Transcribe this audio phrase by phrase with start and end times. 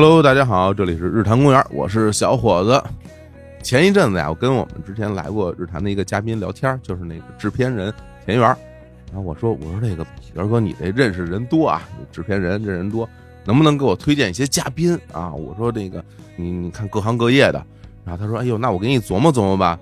[0.00, 2.80] Hello，大家好，这里是日坛公园，我是小伙子。
[3.64, 7.92] 前一阵子呀，我跟我们之前来过日坛的一个嘉宾聊天，就是那个制片人
[8.24, 8.46] 田园。
[9.08, 13.10] 然后我说：“我说这个元哥，你这认识人多啊，制片人这人多，
[13.44, 16.04] 能不能给我推荐一些嘉宾啊？”我说：“这个
[16.36, 17.60] 你你看各行各业的。”
[18.06, 19.76] 然后他说：“哎呦，那我给你琢磨琢磨吧。”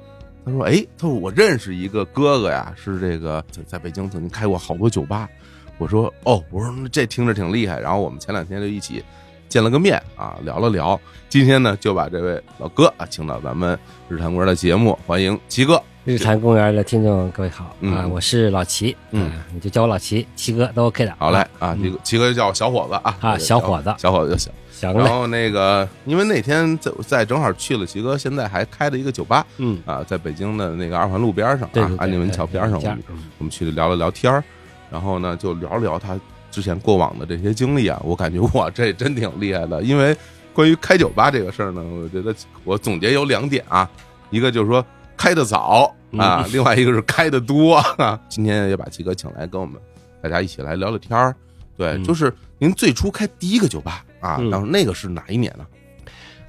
[0.47, 5.29] 他说：“哎，他说我认识一个哥哥呀，是这个在在北京曾经开过好多酒吧。”
[5.77, 9.05] 我说：“哦，我说这听着挺厉害。”然后我们前两天就一起
[9.49, 10.99] 见了个面啊，聊了聊。
[11.29, 13.79] 今天呢，就把这位老哥啊请到咱们
[14.09, 15.81] 日坛公园的节目，欢迎齐哥。
[16.05, 21.13] 日坛公园的听众各位好嗯啊，我是老齐，嗯啊，你就叫我老齐，齐哥都 OK 的。
[21.19, 24.53] 好嘞啊，这个齐哥就叫我小伙子啊啊小伙子小伙子就行。
[24.81, 33.03] 然后那个，因为那天在在正好去了齐哥现在还开了一个酒吧嗯，啊，在北京的那个二环路边上啊安定门桥边上，我们
[33.39, 34.45] 我们去聊了聊天儿，
[34.89, 36.17] 然后呢就聊了聊他
[36.57, 39.83] 之前过往的这些经历啊，我感觉 我，这真挺厉害的。
[39.83, 40.17] 因为
[40.55, 43.87] 关于开酒吧这个事儿呢，我觉得我总结有两点啊，
[44.31, 44.83] 一个就是说
[45.19, 48.19] 开的早啊， 另外一个是开的多啊。
[48.31, 49.79] 今天也把七哥请来跟我们
[50.23, 51.37] 大家一起来聊聊天儿。
[51.77, 55.67] 对，嗯就是您最初开第一个酒吧啊，嗯然后那个是哪一年呢？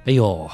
[0.06, 0.50] 哎呦，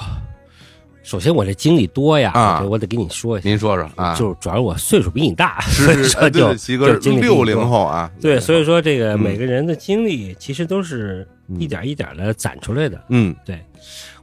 [1.04, 2.56] 首先我这经历多呀，啊。
[2.56, 9.20] 我得我得跟你说一下，您说说啊，就是主要我岁数比你大，所以是是，哎对说就对，齐哥就是经历比你六零后啊，对，所以说这个嗯。
[9.20, 13.00] 每个人的经历其实都是一点一点的攒出来的。
[13.10, 13.36] 嗯。
[13.44, 13.60] 对。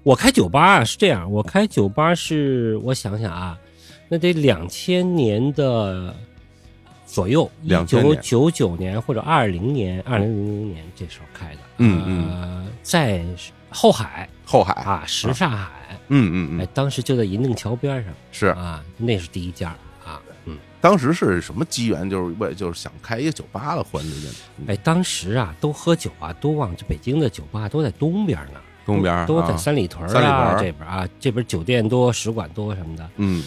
[0.04, 3.56] 我开酒吧啊是这样，我开酒吧是我想想啊，
[4.10, 6.12] 那得两千年的
[7.06, 11.60] 左右，一2000九年九九年或者二零年、二零零零年这时候开的。
[11.78, 12.32] 嗯。
[12.32, 13.24] 呃，在
[13.70, 16.62] 后海后海，啊，什刹海，哎嗯嗯。
[16.62, 18.14] 哎，，当时就在银锭桥边上。
[18.34, 18.48] 是。
[18.48, 19.70] 啊，那是第一家
[20.06, 22.10] 啊，嗯，当时是什么机缘？
[22.10, 24.30] 就是为就是想开一个酒吧了，忽然之间，
[24.68, 28.60] 哎，当时啊都喝酒啊，都往这北京的酒吧都在东边呢。
[28.86, 33.44] 东边都在啊三里屯三里屯啊这边啊，这边酒店多，使馆多什么的，嗯。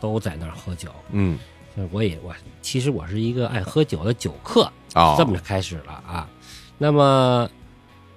[0.00, 0.90] 都在那儿喝酒。
[1.12, 1.38] 嗯。
[1.74, 6.28] 就是我也我其实我是一个爱喝酒的酒客，哦，这么就开始了啊。
[6.76, 7.48] 那么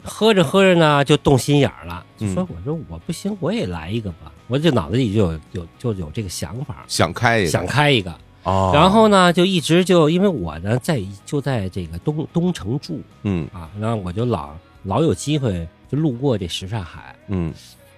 [0.06, 4.32] 喝着喝着呢，就动心眼儿了，就说嗯我说我不行，我也来一个吧。
[4.48, 8.14] 我这脑子里就有有就有这个想法，想开一个想开一个。
[8.44, 17.16] 哦，然后呢，就一直就因为我呢在就在这个东东城住嗯啊，然后我就老老有机会就路过这什刹海。
[17.28, 17.52] 嗯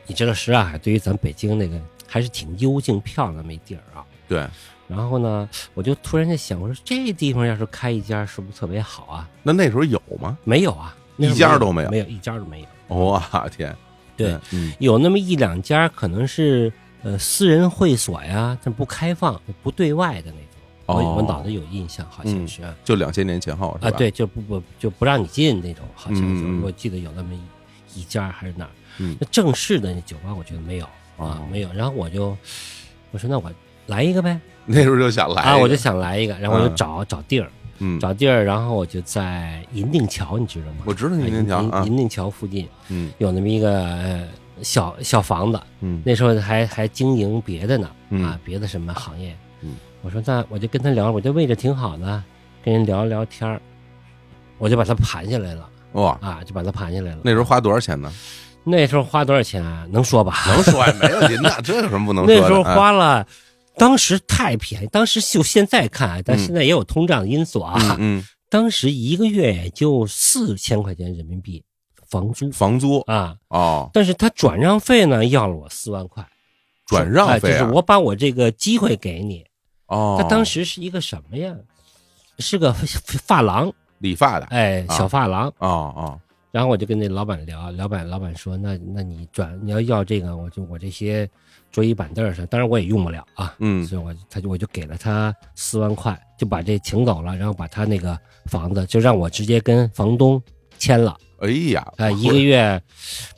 [0.05, 4.05] 你知道什刹海对于咱北京那个还是挺幽静漂亮的那地儿啊。
[4.25, 4.47] 对，
[4.87, 9.29] 然后呢，我就突然在想，我说这地方要是开一家，是不是特别好啊？
[9.43, 10.37] 那那时候有吗？
[10.45, 12.95] 没有啊，一家都没有没有一家都没有。
[12.95, 13.75] 哇天，
[14.15, 16.71] 对，嗯有那么一两家可能是
[17.03, 20.41] 呃私人会所呀，但不开放、不对外的那种。
[20.85, 26.61] 我哦我脑子有印象，好像是啊，就两千年前后啊，对，就不不就不让你进那种，好像是。
[26.63, 27.33] 我记得有那么
[27.93, 28.71] 一一家还是哪儿。
[29.29, 31.69] 正式的那酒吧我觉得没有啊哦，没有。
[31.73, 32.35] 然后我就
[33.11, 33.51] 我说那我
[33.87, 37.49] 来一个呗 那时候就想来啊，我就想来一个，然后我就嗯找找地儿。
[37.79, 40.83] 嗯，找地儿，然后我就在银锭桥，你知道吗？
[40.85, 44.27] 我知道银锭桥啊银银锭桥附近嗯有那么一个呃
[44.61, 49.35] 小小房子，嗯那时候还还经营别的呢，嗯啊，别的什么行业。
[49.61, 52.23] 嗯，我说那我就跟他聊，我这位置挺好的，
[52.63, 53.61] 跟人聊聊天儿
[54.57, 57.21] 我就把它盘下来了哇，啊，就把它盘下来了。
[57.23, 58.11] 那时候花多少钱呢？
[58.63, 59.85] 那时候花多少钱啊？
[59.91, 60.33] 能说吧？
[60.47, 62.41] 能说呀，没问题， 那这有什么不能说的？
[62.41, 63.25] 那时候啊花了，
[63.77, 66.39] 当时太便宜，当时就现在看，但嗯。
[66.39, 67.75] 现在也有通胀的因素啊。
[67.77, 71.63] 嗯嗯，当时一个月也就四千块钱人民币
[72.09, 72.51] 房租。
[72.51, 72.99] 房租？
[73.01, 76.25] 啊，哦，但是他转让费呢要了我四万块，
[76.87, 77.55] 转让费啊？
[77.55, 79.45] 哎就是我把我这个机会给你。
[79.87, 81.55] 哦，他当时是一个什么呀？
[82.39, 84.45] 是个发廊，理发的。
[84.47, 84.95] 哎，啊。
[84.95, 85.47] 小发廊。
[85.57, 86.19] 哦哦，
[86.51, 91.29] 然后我就跟那老板聊，老板老板说，那那你转你要要这个，我就我这些
[91.71, 93.85] 桌椅板凳上，当然我也用不了啊，嗯。
[93.85, 100.41] 所以我他就我就给了他四万块，就把这请走了，然后把他那个房子就让我直接跟房东
[100.79, 102.81] 签了，哎呀，啊、一个月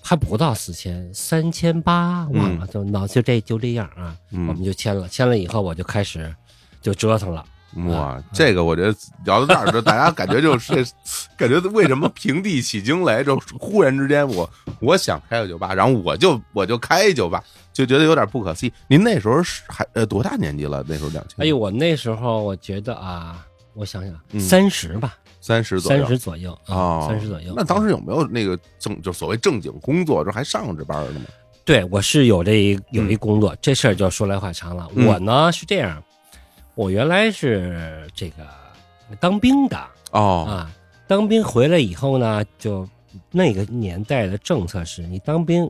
[0.01, 4.47] 还不到四千，三千八忘了，就脑就这就这样啊，嗯。
[4.47, 6.33] 我们就签了，签了以后我就开始
[6.81, 7.45] 就折腾了，
[7.87, 8.95] 哇，这个我觉得
[9.25, 10.85] 聊到这儿，就大家感觉就是
[11.39, 14.47] 感觉为什么平地起惊雷，就 忽然之间我
[14.81, 17.41] 我想开个酒吧，然后我就我就开一酒吧，
[17.71, 18.73] 就觉得有点不可思议。
[18.87, 20.83] 您那时候是还呃多大年纪了？
[20.87, 27.53] 那时候两千，哎呦，我那时候我觉得啊，我想想嗯三十吧，三十左右三十左右啊，哦，三十左右。
[27.55, 31.25] 那当时有没有那个正就所谓正经工作，这还上着班呢吗？
[31.65, 34.89] 对我是有这一有一工作，这事儿就说来话长了。
[34.95, 36.03] 嗯我呢是这样，
[36.75, 38.43] 我原来是这个
[39.19, 39.77] 当兵的
[40.11, 40.71] 哦，啊，
[41.09, 42.87] 当兵回来以后呢，就
[43.31, 45.67] 那个年代的政策是你当兵，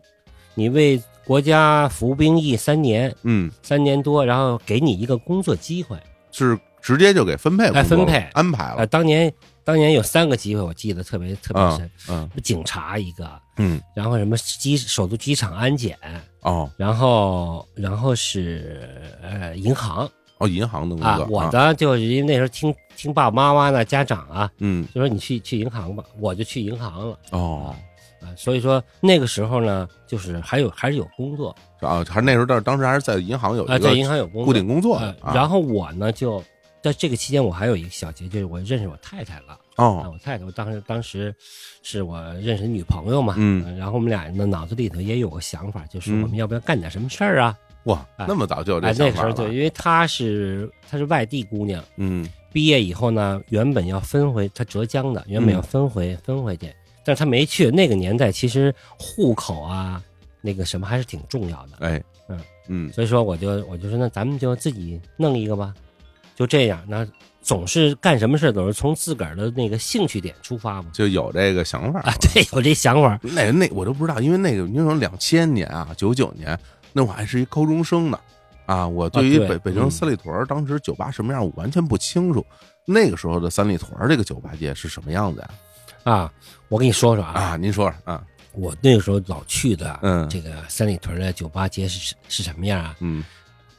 [0.54, 5.98] 你为国家服兵役三年，嗯，三年多，然后给你一个工作机会。
[6.34, 8.18] 是直接就给分配分配。
[8.18, 9.34] 呃，安排了，当年
[9.64, 15.98] 当年有三个机会，我记得特别特别嗯深，嗯警察一个，嗯，然后什么机首都机场安检，
[16.42, 16.70] 哦。
[16.76, 18.90] 然后然后是
[19.22, 20.10] 呃银行。
[20.40, 24.86] 哦，银行的工作，，啊我呢就是因为那时候听听爸爸妈妈呢家长啊，嗯。
[24.94, 27.18] 就说你去去银行吧，我就去银行了。
[27.32, 27.74] 哦。
[28.22, 31.56] 啊，所以说那个时候呢，就是还有还是有工作。
[31.80, 34.46] 啊，还是那时候当当时还是在银行有啊，在银行有工作。
[34.46, 35.02] 固定工作
[35.34, 36.44] 然后我呢就
[36.82, 39.58] 在这个期间，我还有一个小节，就是我认识我太太了。
[39.78, 41.34] 啊，哦我太太，我当时当时
[41.82, 43.64] 是我认识的女朋友嘛，嗯。
[43.66, 46.24] 呃然后我们俩呢脑子里头也有个想法，就是嗯。
[46.24, 47.58] 我们要不要干点什么事儿啊？
[47.84, 49.30] 哇，哎那么早就有这哎，想法了。
[49.30, 56.74] 那个时候就因为她是她是外地姑娘，嗯毕业以后呢，原本要分回他浙江的，原本要分回、分回去，
[57.06, 57.70] 但是他没去。
[57.70, 60.02] 那个年代其实户口啊，
[60.42, 65.74] 那个什么还是挺重要的，哎嗯嗯所以说我就我就说那咱们就自己弄一个吧，
[66.36, 66.84] 就这样。
[66.88, 67.08] 那
[67.42, 70.90] 总是干什么事总是从自个儿的那个兴趣点出发嘛。
[70.94, 73.20] 就有这个想法啊，对，有这想法。
[73.24, 76.58] 那那我都不知道，因为那个你说两千年啊，九九年，
[76.94, 78.20] 那我还是一高中生呢，
[78.70, 82.46] 啊，我对于北北京嗯三里屯当时酒吧什么样，我完全不清楚。
[82.86, 85.50] 那个时候的三里屯这个酒吧街是什么样子呀？
[86.04, 86.34] 啊，
[86.68, 88.24] 我跟你说说啊，啊，您说说啊，
[88.54, 92.96] 我那个时候老去的，嗯这个三里屯的酒吧街是是什么样啊？
[93.00, 93.24] 嗯，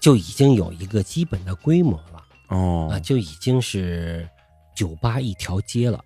[0.00, 4.28] 就已经有一个基本的规模了哦啊，就已经是
[4.74, 6.04] 酒吧一条街了。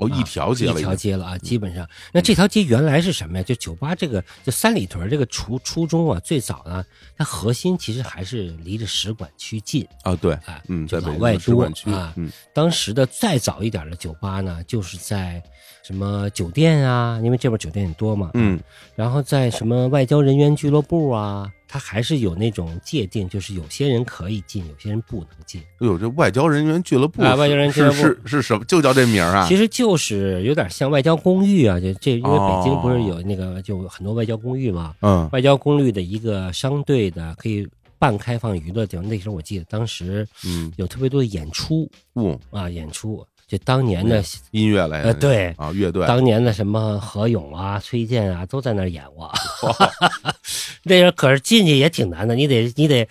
[0.00, 1.88] 哦，啊一条街了，一条街了啊，基本上。
[2.12, 3.44] 那这条街原来是什么呀？
[3.44, 6.84] 就酒吧这个，就三里屯这个初初衷啊，最早呢，
[7.16, 9.86] 它核心其实还是离着使馆区近。
[10.02, 11.62] 啊，对，啊，嗯，在老外多
[11.92, 15.42] 啊，嗯当时的再早一点的酒吧呢，就是在
[15.90, 18.60] 什么酒店啊，因为这边酒店也多嘛，嗯，
[18.94, 25.60] 然后在什么外交人员俱乐部啊，它还是有那种界定，就是有些人可以进，有些人不能进。
[25.60, 28.64] 哎呦，这外交人员俱乐部啊外交人员俱乐部是是是什么？
[28.66, 29.48] 就叫这名儿啊？
[29.48, 37.66] 其实就是有点像外交公寓啊，就这因为北京哦不是有那个就很多外交公寓嘛，嗯外交公寓的一个相对的可以
[37.98, 39.08] 半开放娱乐地方。
[39.08, 49.30] 那时候我记得当时嗯，有特别多的演出嗯啊，演出就当年的音乐类呃对啊，乐队当年的什么何勇啊、崔健啊都在那儿演过。
[50.84, 53.06] 那时候可是进去也挺难的，你得你得。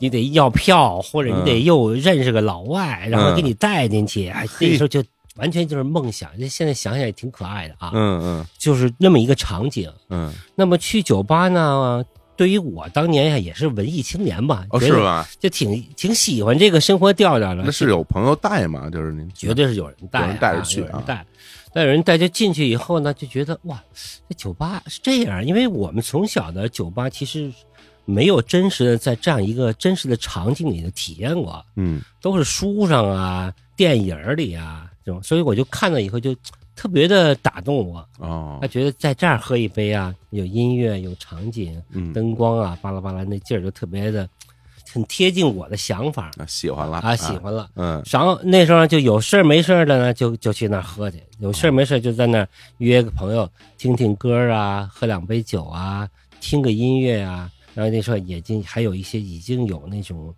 [0.00, 4.28] 你得要票，或者你得嗯又认识个老外，然后给嗯你带进去。
[4.28, 5.02] 哎，那时候就
[5.34, 6.30] 完全就是梦想。
[6.38, 7.90] 这现在想想也挺可爱的啊。
[7.92, 9.90] 嗯嗯就是那么一个场景。
[10.08, 12.04] 嗯，那么去酒吧呢，
[12.38, 15.28] 对于我当年呀也是文艺青年吧，哦，是吧？
[15.40, 17.64] 就挺挺喜欢这个生活调调的。
[17.64, 18.88] 那是有朋友带吗？
[18.88, 21.26] 就是您绝对是有人带、啊，有人带着去啊有人带。
[21.74, 23.82] 那有人带就进去以后呢，就觉得哇，
[24.28, 27.52] 这酒吧是这样，因为我们从小的酒吧其实
[28.04, 36.34] 没有真实的在这样一个真实的场景里的体验过，嗯都是书上啊、电影里啊这种，所以我就看到以后就
[36.78, 37.98] 特别的打动我。
[38.20, 44.28] 哦他觉得在这儿喝一杯啊，有音乐，有场景，嗯，灯光啊，巴拉巴拉那劲儿就特别的，
[44.92, 47.68] 很贴近我的想法那喜欢了啊，喜欢了。
[47.74, 56.08] 嗯然后那时候就有事儿没事儿的呢，就就去那儿喝去；有事儿没事儿就在那儿约个朋友，听听歌啊，喝两杯酒啊，
[56.40, 57.50] 听个音乐啊。
[57.74, 60.34] 然后那时候已经还有一些已经有那种，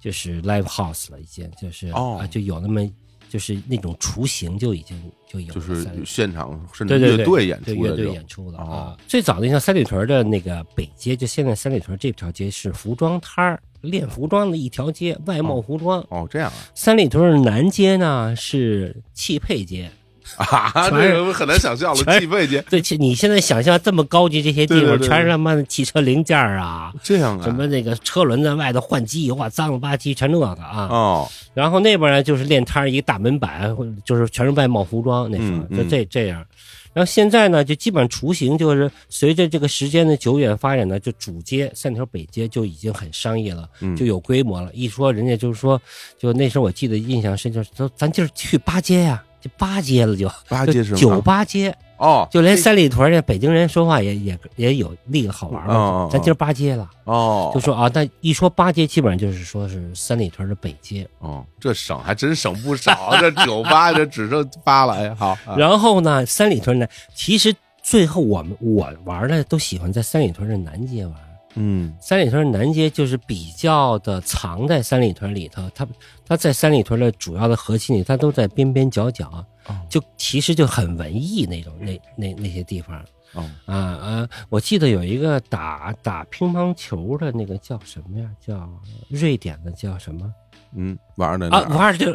[0.00, 2.80] 就是 live house 了，已经就是、哦啊，就有那么
[3.28, 8.96] 就是那种雏形就已经就有了就是现场甚至乐队演出乐队演出了哦啊。
[9.06, 16.04] 最早的像三里屯的那个北街，就现在三里屯这条街是服装摊儿、练服装的一条街，外贸服装。
[16.08, 19.90] 哦，这样三里屯南街呢是汽配街，
[20.44, 30.88] 啊，这个很难想象了，全气配节对，其你现在想象这么高级这些地方，全是他妈的汽车零件儿啊，这样啊，什么那个车轮在外头换机油啊，脏了吧唧，全这个啊。
[30.90, 33.74] 哦，然后那边呢就是练摊儿一个大门板，
[34.04, 36.44] 就是全是外贸服装，那时候嗯就这这样。
[36.92, 44.70] 然后现在呢，就基本上雏形就是随着这个时间的久远发展呢，就主街三条北街就已经很商业了，嗯就有规模了。
[44.72, 45.78] 一说人家就是说，
[46.18, 61.06] 就那时候我记得印象深，就是说咱就是去八街呀、就八街了就，八街是吗酒吧街，哦，就连三里屯这北京人说话也也也有那个好玩的，咱今儿八街了，哦，就说啊，但一说八街，基本上就是说是三里屯的北街。
[61.20, 65.56] 哦，这省还真省不少，这酒吧这只剩八了，哎，好，啊。
[65.56, 71.14] 然后呢，三里屯呢，其实最后我们我玩的都喜欢在三里屯的南街玩，
[71.56, 71.92] 嗯。
[72.00, 75.86] 三里屯南街就是比较的藏在三里屯里头，它
[76.24, 79.76] 它在三里屯的主要的核心里，它都在边边角角，哦。
[79.90, 82.96] 就其实就很文艺那种那那那些地方
[83.32, 83.50] 哦。
[83.64, 84.28] 啊啊！
[84.48, 88.30] 我记得有一个打打乒乓球的那个叫什么呀？
[88.40, 88.68] 叫
[89.08, 90.32] 瑞典的叫什么？
[90.74, 90.96] 嗯？
[91.16, 91.48] 瓦尔德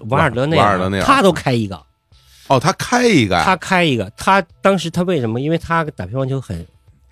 [0.09, 1.81] 瓦尔德那瓦尔德内尔他都开一个，
[2.47, 5.41] 哦，他开一个，他开一个，他当时他为什么？
[5.41, 6.65] 因为他打乒乓球很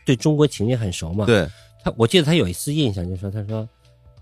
[0.05, 1.47] 对中国情节很熟嘛，对，
[1.83, 3.67] 他我记得他有一次印象，就是说他说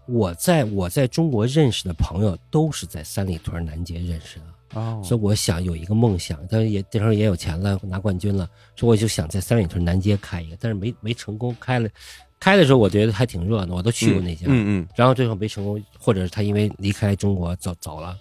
[0.08, 11.90] 我在我在中国认识的朋友都是在三里屯南街认识的，哦，所以我想有一个梦想，他也这时候也有钱了，拿冠军了，说我就想在三里屯南街开一个，但是没没成功，开了，
[12.40, 18.18] 开的时候我觉得还挺热闹，我都去过那家，嗯嗯然后最后没成功，或者是他因为离开中国走走了。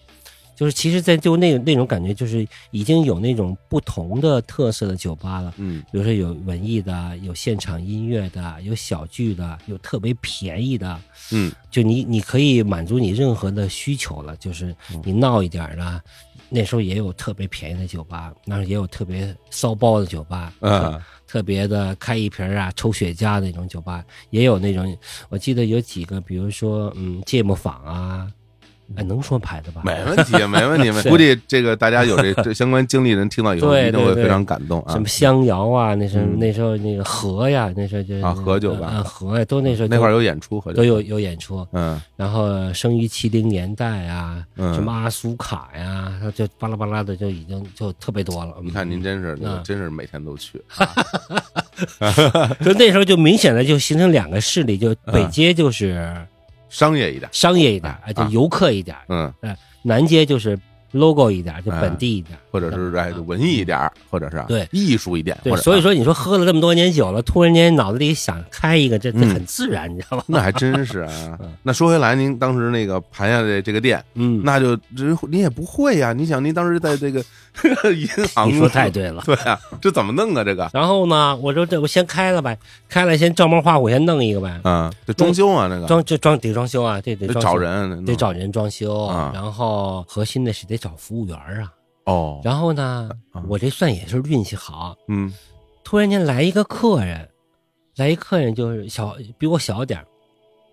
[0.56, 5.52] 就是其实，在就那那种感觉，就是已经有那种不同的特色的酒吧了。
[5.58, 10.98] 嗯比如说有文艺的，有现场音乐的，有小剧的，有特别便宜的，
[11.30, 14.34] 嗯就你你可以满足你任何的需求了。
[14.38, 16.02] 就是你闹一点儿的，
[16.48, 24.96] 那时候也有特别便宜的酒吧，那时候也有特别骚包的酒吧，嗯特别的开一瓶儿啊抽雪茄那种酒吧，也有那种
[25.28, 28.26] 我记得有几个，比如说嗯芥末坊啊，
[28.94, 29.82] 哎能说牌子吧？
[29.84, 30.90] 没问题，没问题。
[31.10, 35.00] 估计这个大家有这这相关经历的人听到以后，一定会非常感动啊什。
[35.00, 48.54] 么香窑啊，那时候、嗯那时候那个河呀，那时候就是啊河酒吧啊河呀，都那时候那块儿有有演出，都有有演出，嗯然后生于七零年代啊，嗯什么阿苏卡呀，他就巴拉巴拉的就已经就特别多了。
[48.62, 50.88] 你看您真是嗯真是每天都去， 啊
[52.64, 56.14] 就那时候就明显的就形成两个势力，就嗯北街就是
[56.76, 57.26] 商业一点。
[57.32, 58.28] 商业一点，哎，就啊。
[58.30, 60.58] 游客一点，嗯，哎，南街就是
[60.92, 64.68] logo 一点，就本地一点，或者是哎文艺一点，或者是啊对。
[64.72, 69.30] 艺术一点，对所以说你说喝了这么多年酒了，突然间脑子里想开一个，这这嗯。
[69.30, 70.24] 很自然，你知道吗？
[70.28, 71.10] 那还真是啊。
[71.40, 71.52] 嗯。
[71.62, 76.12] 那说回来，您当时那个盘下的这个店，嗯，那就这您也不会呀。
[76.12, 77.24] 你想，您当时在这个
[77.94, 79.22] 银行，你说太对了。
[79.26, 80.44] 对啊，这怎么弄啊？
[80.44, 80.68] 这个？
[80.72, 82.58] 然后呢，我说这我先开了呗，
[82.88, 85.86] 开了先照猫画虎先弄一个呗，嗯，这装修啊，那个。
[85.86, 89.30] 装这装得装修啊，这得得找人，得找人装修，啊。
[89.34, 91.72] 然后核心的是得找服务员啊。
[92.04, 95.32] 哦，然后呢啊，我这算也是运气好，嗯。
[95.82, 97.28] 突然间来一个客人，
[97.94, 100.06] 来一客人就是小比我小点儿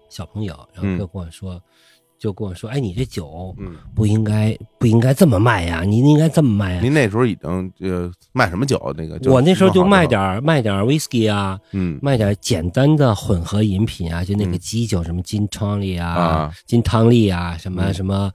[0.09, 1.61] 小朋友，然后就跟我说，
[2.23, 6.79] 就跟我说，哎，你这酒嗯，不应该不应该这么卖呀，你应该这么卖呀。
[6.81, 8.79] 您那时候已经呃卖什么酒？
[8.97, 18.31] 那个我那时候就卖点卖点 whisky 啊，嗯卖点简单的混合饮品啊，就那个嗯基酒，什么金汤力啊、啊金汤力啊，什么嗯什么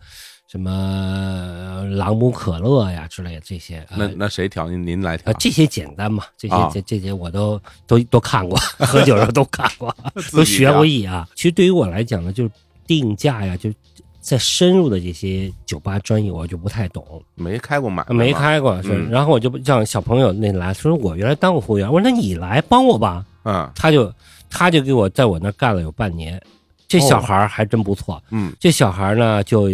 [0.48, 3.82] 什么呃朗姆可乐呀之类的这些。
[3.96, 4.68] 那呃那谁调？
[4.68, 5.34] 您您来调呃，？
[5.40, 9.94] 这些简单嘛，这些啊这这些我都都都看过， 喝酒的时候都看过，
[10.32, 11.26] 都学过艺啊。
[11.34, 12.50] 其实对于我来讲呢，就是
[12.88, 13.72] 定价呀，就
[14.20, 18.88] 在深入的这些酒吧专业，我就不太懂，没开过买卖，没开过是。
[18.92, 23.24] 嗯然后我就让小朋友那来说，我原来当过服务员，我说那你来帮我吧。
[23.44, 24.12] 嗯他就
[24.50, 26.40] 他就给我在我那儿干了有半年，
[26.88, 28.20] 这小孩儿还真不错。
[28.30, 29.68] 嗯这小孩儿呢，就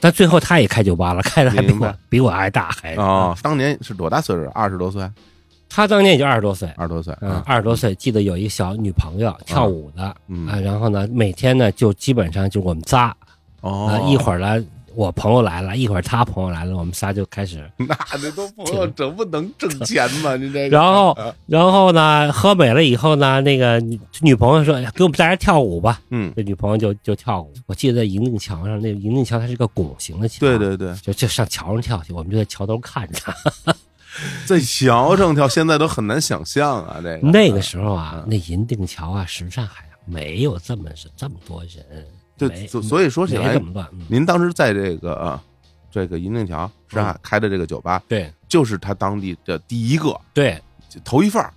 [0.00, 2.94] 但最后他也开酒吧了，开的还比我明白比我还大还。
[2.96, 4.48] 哦，当年是多大岁数？
[4.50, 5.08] 二十多岁，
[5.74, 10.46] 他当年也就二十多岁，二十多岁嗯，啊，二十多岁，记得有一个小女朋友跳舞的嗯。
[10.46, 13.12] 啊，然后呢，每天呢就基本上就我们仨。
[13.60, 13.88] 哦。
[13.88, 14.64] 啊，，一会儿呢
[14.94, 20.36] 我朋友来了，一会儿他朋友来了，我们仨就开始， 那这都朋友，这不能挣钱吗？
[20.38, 21.34] 你这个，然后啊。
[21.46, 27.52] 然后呢喝美了以后呢，那个女女朋友说哎给我们大家跳舞吧，嗯，这女朋友就就跳舞。
[27.66, 33.20] 我记得在银锭桥上，那银锭桥它是个拱形的桥，对，对对，就就上桥上跳去，我们就在桥头看着。
[34.46, 37.28] 在桥上跳，现在都很难想象啊，那个。
[37.28, 42.06] 那个时候啊嗯，那银锭桥啊，什刹海啊，没有这么是这么多人，
[42.36, 43.60] 对，所所以说起来
[44.08, 45.42] 您当时在这个啊，
[45.90, 50.60] 这个银锭桥是吧开的这个酒吧，对就是他当地的第一个对，
[51.04, 51.52] 头一份儿。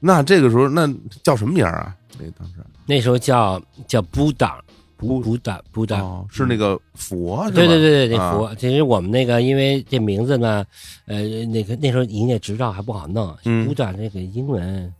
[0.00, 0.88] 那这个时候，那
[1.24, 1.96] 叫什么名儿啊？
[2.18, 2.54] 那当时。
[2.86, 4.62] 那时候叫叫布达，
[4.98, 6.00] 布布达布达。
[6.00, 7.54] 哦，是那个佛是吧？
[7.54, 10.62] 对对对对，那啊佛，其实我们那个，因为这名字呢，
[11.06, 14.92] 呃，那个那时候营业执照还不好弄，嗯布达这个英文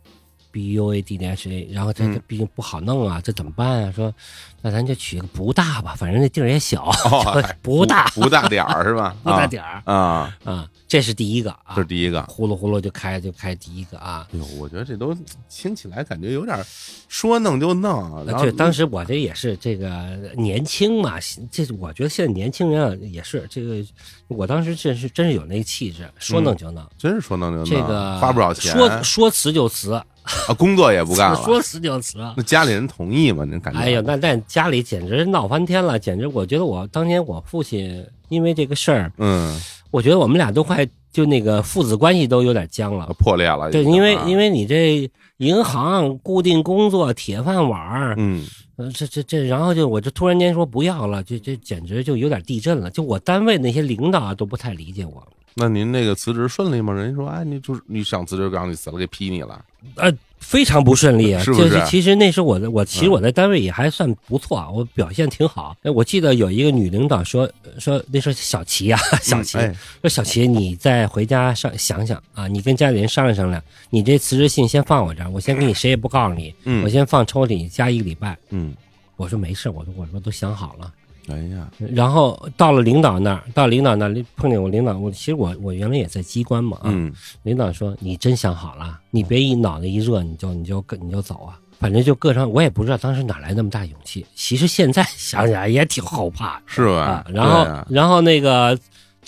[0.51, 3.91] B U A D H A，然后这这嗯毕竟不好弄啊，这怎么办啊？
[3.95, 4.13] 说
[4.61, 9.15] 那咱就取个不大吧，反正那地儿也小，哦， 不大不大点儿是吧？
[9.23, 12.21] 不大点儿啊啊，啊，这是第一个啊这是，第一个。
[12.23, 14.27] 呼噜呼噜就开就开第一个啊。
[14.33, 15.15] 哎呦，我觉得这都
[15.49, 16.65] 听起来感觉有点儿
[17.07, 19.87] 说弄就弄，然后对，当时我这也是这个
[20.35, 21.15] 年轻嘛，
[21.51, 23.85] 这我觉得现在年轻人啊也是这个，
[24.27, 30.01] 我当时真是真是有那个气质，说弄就弄，真是说弄就弄，这个花不少钱，说说辞就辞，
[30.47, 31.41] 啊，工作也不干了。
[31.43, 32.17] 说辞就辞。
[32.37, 33.43] 那家里人同意吗？
[33.45, 33.79] 您感觉？
[33.79, 36.27] 哎呀，那那家里简直闹翻天了，简直！
[36.27, 39.59] 我觉得我当年我父亲因为这个事儿，嗯，
[39.91, 43.07] 我觉得我们俩都快就那个父子关系都有点僵了。
[43.17, 43.71] 破裂了。
[43.71, 48.45] 对，因为因为为你这银行固定工作铁饭碗儿，嗯
[48.77, 52.89] 呃，这这这，然后就我这突然间说不要了，这这简直就有点地震了。
[52.89, 55.27] 就我单位那些领导啊都不太理解我。
[55.55, 56.93] 那您那个辞职顺利吗？
[56.93, 59.63] 人家说，哎，你就是你想辞职，让你死了，给批你了。
[59.95, 61.41] 呃，非常不顺利啊！
[61.41, 65.75] 是不是就是其实那时候我的我其实嗯我在单位也还算不错啊，我表现挺好。
[65.83, 78.37] 哎，我记得有一个女领导说说那时候小齐啊， 小齐、哎说小齐，你再回家上想想啊，你跟家里人商量商量，你这辞职信先放我这儿，我先给你谁也不告诉你，嗯我先放抽屉里加一个礼拜。
[78.49, 78.73] 嗯，
[79.15, 80.91] 我说没事，我说我说都想好了。
[81.29, 91.59] 哎呀，然后到了领导那儿，到领导那儿碰见我领导，我其实我我原来也在机关嘛啊，嗯领导说：“你真想好了，你别一脑袋一热你就你就你就走啊！
[91.79, 94.25] 反正就各上，我也不知道当时哪来那么大勇气。
[94.35, 97.25] 其实现在想起来也挺后怕是吧啊。？
[97.31, 98.77] 然后、啊然后那个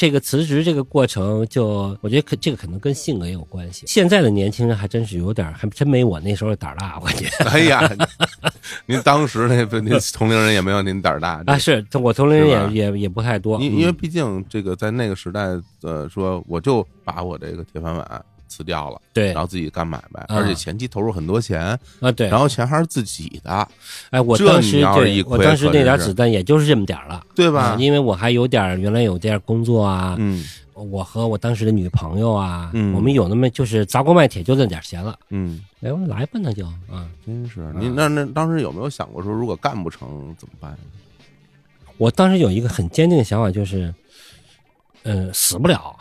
[0.02, 3.84] 这个辞职这个过程就，我觉得可这个可能跟性格也有关系。
[3.86, 7.46] 现在的年轻人还真是有点儿，还真没我那时候胆儿大，我觉得。
[7.54, 7.88] 哎呀，
[8.88, 15.50] 您当时那不您同龄人也没有您胆儿大啊，是我同龄人也也也不太多，嗯因因为毕竟这个在那个时代，
[15.84, 23.68] 呃，说我就把我这个铁饭碗辞掉了，对然后自己干买卖，啊而且前期投入很多钱，啊对，然后钱还是自己的，
[24.10, 27.26] 哎，我当时要是一亏对我当时那点子弹也就是这么点儿了。
[27.34, 27.78] 对吧啊？
[27.80, 30.44] 因为我还有点原来有点工作啊，嗯
[30.74, 35.18] 我和我当时的女朋友啊，嗯我们有那么就是砸锅卖铁就那点钱了。
[35.30, 37.72] 嗯，哎，我说来吧，那就啊，真是。
[37.80, 40.76] 你那那当时有没有想过说，如果干不成怎么办？
[41.98, 43.94] 我当时有一个很坚定的想法，就是，
[45.04, 45.96] 呃，死不了，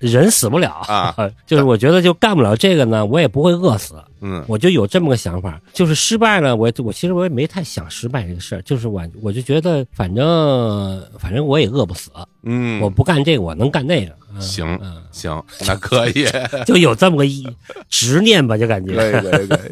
[0.00, 1.14] 人死不了啊，
[1.46, 5.60] 就是我觉得就干不了这个呢，我也不会饿死，嗯我就有这么个想法。
[5.72, 12.10] 就是失败了，我我其实我也没太想失败这个事儿，就是我我就觉得反正反正我也饿不死，
[12.44, 14.12] 嗯，我不干这个，我能干那个。
[14.12, 16.26] 嗯行嗯，行，那可以，
[16.66, 17.46] 就有这么个意
[17.88, 19.20] 执念吧，就感可以，觉。
[19.20, 19.70] 可以，可以，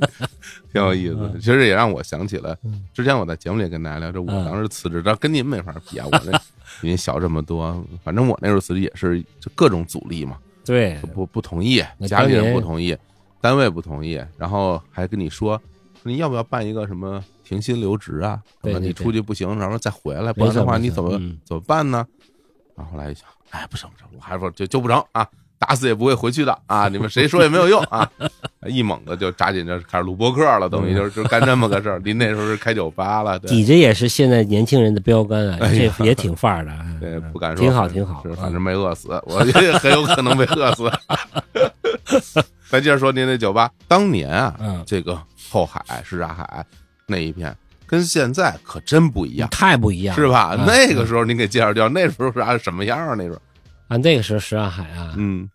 [0.72, 6.32] 挺有意思其实也让我想起了嗯之前我在节目里跟大家聊，这我嗯当时辞职，但跟您没法比啊，我那
[6.80, 7.85] 比您小这么多。
[8.02, 12.96] 反正我那时候辞职也是就各种阻力嘛，对，不不同意，家里人不同意，
[13.40, 15.61] 单位不同意，然后还跟你说
[16.02, 18.40] 你要不要办一个什么停薪留职啊？
[18.64, 21.11] 什么你出去不行，然后再回来，不然的话你怎么
[21.44, 22.06] 怎么办呢？
[22.74, 25.28] 然后后来一想，哎，不成不成，我还是说就就不成啊，
[25.64, 26.88] 打死也不会回去的啊！
[26.88, 28.09] 你们谁说也没有用啊！
[28.66, 32.01] 一猛子就扎进这开始录播客了，等于就是就干这么个事儿。
[32.05, 36.72] 您那时候是开酒吧了，对你这也是现在年轻人的标杆啊，这也挺范儿的。
[37.01, 38.25] 对，嗯不敢说，挺好，挺好。
[38.37, 40.90] 反正没饿死，我觉得很有可能被饿死。
[42.68, 45.16] 咱接着说您那酒吧，当年啊，嗯这个
[45.48, 46.66] 后海、什刹海
[47.07, 47.55] 那一片，
[47.87, 50.57] 跟现在可真不一样，太不一样了，是吧？
[50.59, 53.14] 嗯那个时候您给介绍介绍，那时候是啥什么样啊？
[53.16, 53.38] 那时候，
[53.92, 55.48] 啊，那个时候什刹海啊，嗯。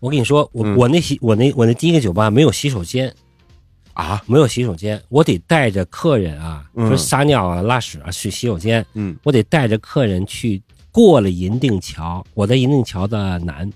[0.00, 0.76] 我跟你说，我嗯。
[0.76, 3.14] 我那洗我那我那第一个酒吧没有洗手间，
[3.92, 6.88] 啊，没有洗手间，我得带着客人啊，嗯。
[6.88, 9.14] 说撒尿啊、拉屎啊去洗手间，嗯。
[9.22, 13.70] 我得带着客人去过了银锭桥，我在银锭桥的南，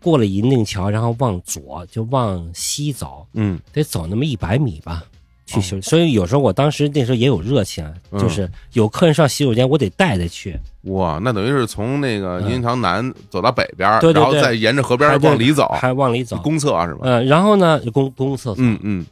[0.00, 3.58] 过了银锭桥，然后往左就往西走，嗯。
[3.72, 5.02] 得走那么一百米吧。
[5.50, 16.36] 去洗手，所以有时候我当时那时候也有热情就是有客人上洗手间，我得带着去，哇，那等于是从那个嗯银塘南走到北边，对对对然后再沿着河边往里走，还往里走。
[16.38, 17.00] 公厕啊是吧？
[17.02, 19.06] 嗯，然后呢，公公厕所，嗯嗯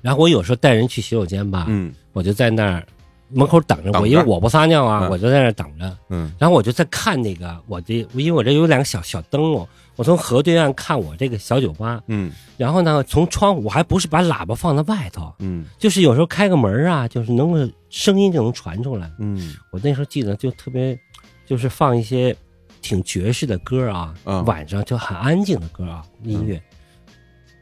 [0.00, 2.86] 然后我有时候带人去洗手间吧，嗯我就在那儿
[3.30, 5.96] 门口等着我，因为我不撒尿啊，嗯我就在那儿等着。
[6.10, 9.66] 嗯然后我就在看那个我这，因为我这有两个小小灯笼，
[9.96, 19.10] 我从河对岸看我这个小酒吧，嗯然后呢，从窗户我还不是把喇叭放在外头，嗯就是有时候开个门啊，就是能够声音就能传出来。
[19.18, 20.98] 嗯我那时候记得就特别，
[21.46, 22.36] 就是放一些
[22.82, 26.60] 挺爵士的歌啊，嗯晚上就很安静的歌啊，音乐，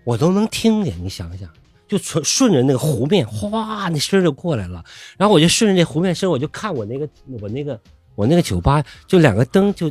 [0.05, 0.95] 我都能听见。
[1.03, 1.49] 你想想，
[1.87, 4.83] 就顺顺着那个湖面，哗，那声就过来了。
[5.19, 7.07] 然后我就顺着那湖面声，我就看我那个
[7.41, 7.79] 我那个
[8.15, 9.91] 我那个酒吧，就两个灯，就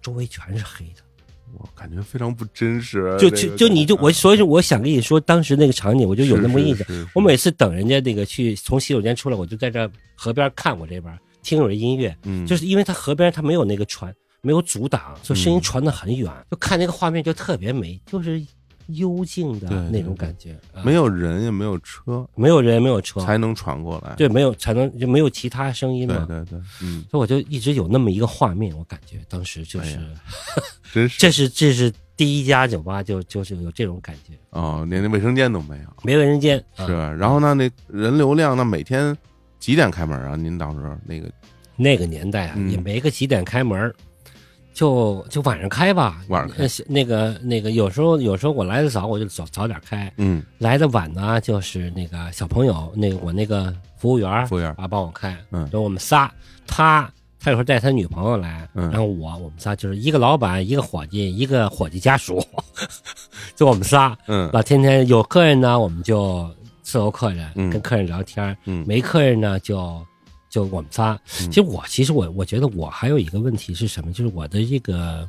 [0.00, 1.02] 周围全是黑的。
[1.58, 6.86] 我感觉非常不真实，就就就你就我，所以说我想跟你说，当时那个场景，我就有那么印象。
[7.14, 12.46] 我每次等人家那个去从洗手间出来，我就在这河边看我这边听有人音乐，嗯。
[12.46, 18.42] 就是因为它河边它没有那个船，没有阻挡，所以声音传得很远，就看那个画面就特别美，就是
[18.88, 20.52] 幽静的那种感觉。
[20.74, 24.14] 啊没有人也没有车，没有人也，没有车，才能传过来。
[24.16, 26.24] 对，没有才能就没有其他声音嘛。
[26.28, 30.00] 对对对，嗯，所以我就一直有那么一个画面，我感觉当时就是，哎
[30.92, 36.92] 真是这是这是第一家酒吧就就是有这种感觉，哦，连那卫生间都没有，没卫生间，啊是。
[36.92, 39.16] 然后呢，那人流量，那每天
[39.58, 40.36] 几点开门啊？
[40.36, 41.30] 您当时那个
[41.76, 43.94] 那个年代啊，嗯也没个几点开门儿，
[44.74, 46.20] 就就晚上开吧。
[46.28, 55.34] 晚上那个那个，有时候有时候我来的早，我就早早点开；嗯，来的晚呢，就是那个小朋友，那个我那个服务员服务员啊帮我开。
[55.52, 56.28] 嗯就我们仨，
[56.66, 57.08] 他
[57.38, 62.44] 他有时候带他女朋友来，嗯然后我我们仨就是一个老板，一个伙计，一个伙计家属，
[63.54, 64.16] 就我们仨。
[64.26, 66.50] 嗯那天天有客人呢，我们就
[66.84, 70.04] 伺候客人，嗯跟客人聊天；嗯没客人呢，就
[70.54, 71.18] 就我们仨。
[71.40, 74.12] 嗯其实我其实我我觉得我还有一个问题是什么？
[74.12, 75.28] 就是我的这个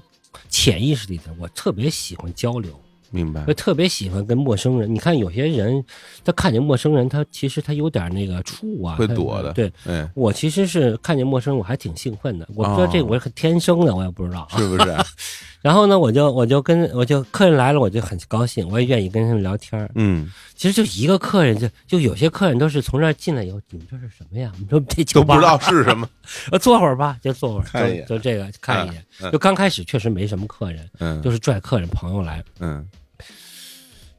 [0.49, 2.71] 潜意识里头，我特别喜欢交流，
[3.09, 4.93] 明白我，特别喜欢跟陌生人。
[4.93, 5.83] 你看有些人，
[6.23, 12.47] 他看见陌生人，他其实他有点那个怵啊，会躲的对哎，我其实是看见陌生人，我还挺兴奋的。
[12.53, 14.57] 我不知道这哦我是天生的，我也不知道啊。
[14.57, 14.95] 是不是？
[15.65, 19.89] 然后呢，我就我就跟我就客人来了，我就很高兴，我也愿意跟他们聊天儿。
[19.95, 24.51] 嗯，其实就一个客人，就就有些客人都是从这儿进来以后，你们这是什么呀？
[24.57, 26.07] 你们说这酒吧都不知道是什么，
[26.53, 29.03] 呃，坐会儿吧，就坐会儿，就就这个看一眼。
[29.23, 32.87] 嗯就刚开始确实没什么客人，嗯，就是拽客人朋友来，嗯，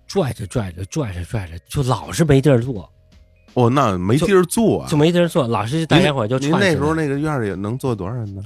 [0.09, 2.90] 拽着拽着拽着拽着，就老是没地儿坐，
[3.54, 4.96] 哦，那没地儿坐啊就。
[4.96, 8.42] 没地儿坐，老是大家伙儿就您串那时候那个院儿里能坐多少人呢？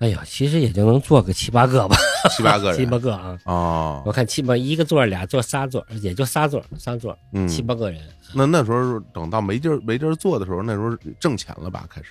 [0.00, 1.96] 哎呀，其实也就能坐个七八个吧，
[2.36, 3.38] 七八个人， 七八个啊。
[3.44, 8.00] 哦我，看七八一个座俩座仨座，也就仨座仨座，嗯，七八个人。
[8.34, 11.86] 那那时候等到没地儿没地儿坐的时候，那时候挣钱了吧？
[11.90, 12.08] 开始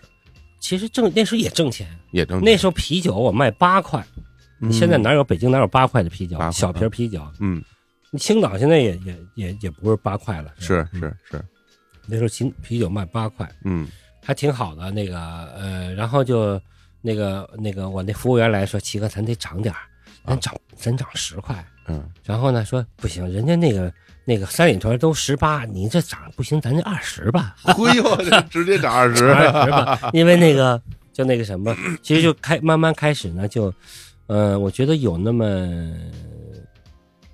[0.60, 2.46] 其实挣那时候也挣钱，也挣钱。
[2.46, 4.06] 那时候啤酒我卖八块，
[4.62, 7.64] 嗯现在哪有北京哪有八块的啤酒小瓶啤酒，嗯
[8.12, 11.00] 你青岛现在也也也也不是八块了，是吧是
[11.32, 11.44] 是
[12.06, 13.88] 那时候啤啤酒卖八块，嗯
[14.24, 14.92] 还挺好的。
[14.92, 15.20] 那个
[15.56, 16.60] 呃，然后就
[17.02, 19.82] 那个那个我那服务员来说，七哥咱得涨点儿，
[20.26, 21.66] 咱涨咱涨十块。
[21.88, 23.92] 嗯然后呢说不行，人家那个
[24.24, 30.82] 那个三里屯都十八，你这涨不行，咱就二十吧，哎呦，这直接涨二十，二十吧， 因为那个
[31.12, 33.74] 就那个什么，其实就开慢慢开始呢，就
[34.28, 35.46] 呃，我觉得有那么。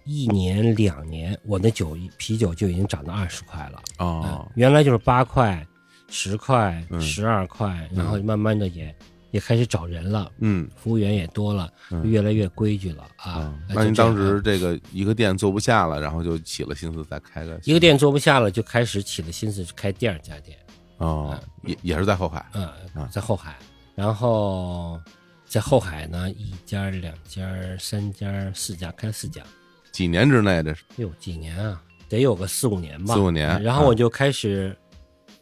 [0.08, 3.82] 一年两年，我那酒啤酒就已经涨到二十块了。
[3.98, 5.66] 哦嗯，原来就是八块、
[6.12, 8.96] 十块、嗯十二块，然后慢慢的也
[9.36, 10.66] 也开始找人了，嗯。
[10.78, 12.10] 服务员也多了，嗯。
[12.10, 20.58] 越来越规矩了啊那您就这样啊当时这个一个店做不下了，然后就起了心思再开个一个店做不下了，就开始起了心思开第二家店，
[21.00, 23.58] 哦，也也是在后海，嗯啊，在后海，
[23.94, 25.00] 然后
[25.46, 27.46] 在后海呢，一家、两家、
[27.78, 29.44] 三家、四家，开了四家，
[29.92, 31.82] 几年之内这是哟，几年啊？
[32.08, 33.62] 得有个四五年吧，四五年。
[33.62, 34.78] 然后我就开始，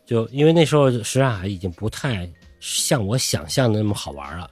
[0.05, 2.25] 就因为那时候什刹海已经不太
[2.63, 4.49] 像我想象的那么好玩了。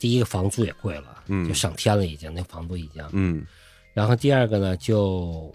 [0.00, 3.02] 第一个房租也贵了，嗯就上天了，已经那房租已经。
[3.12, 3.46] 嗯
[3.94, 5.50] 然后第二个呢，就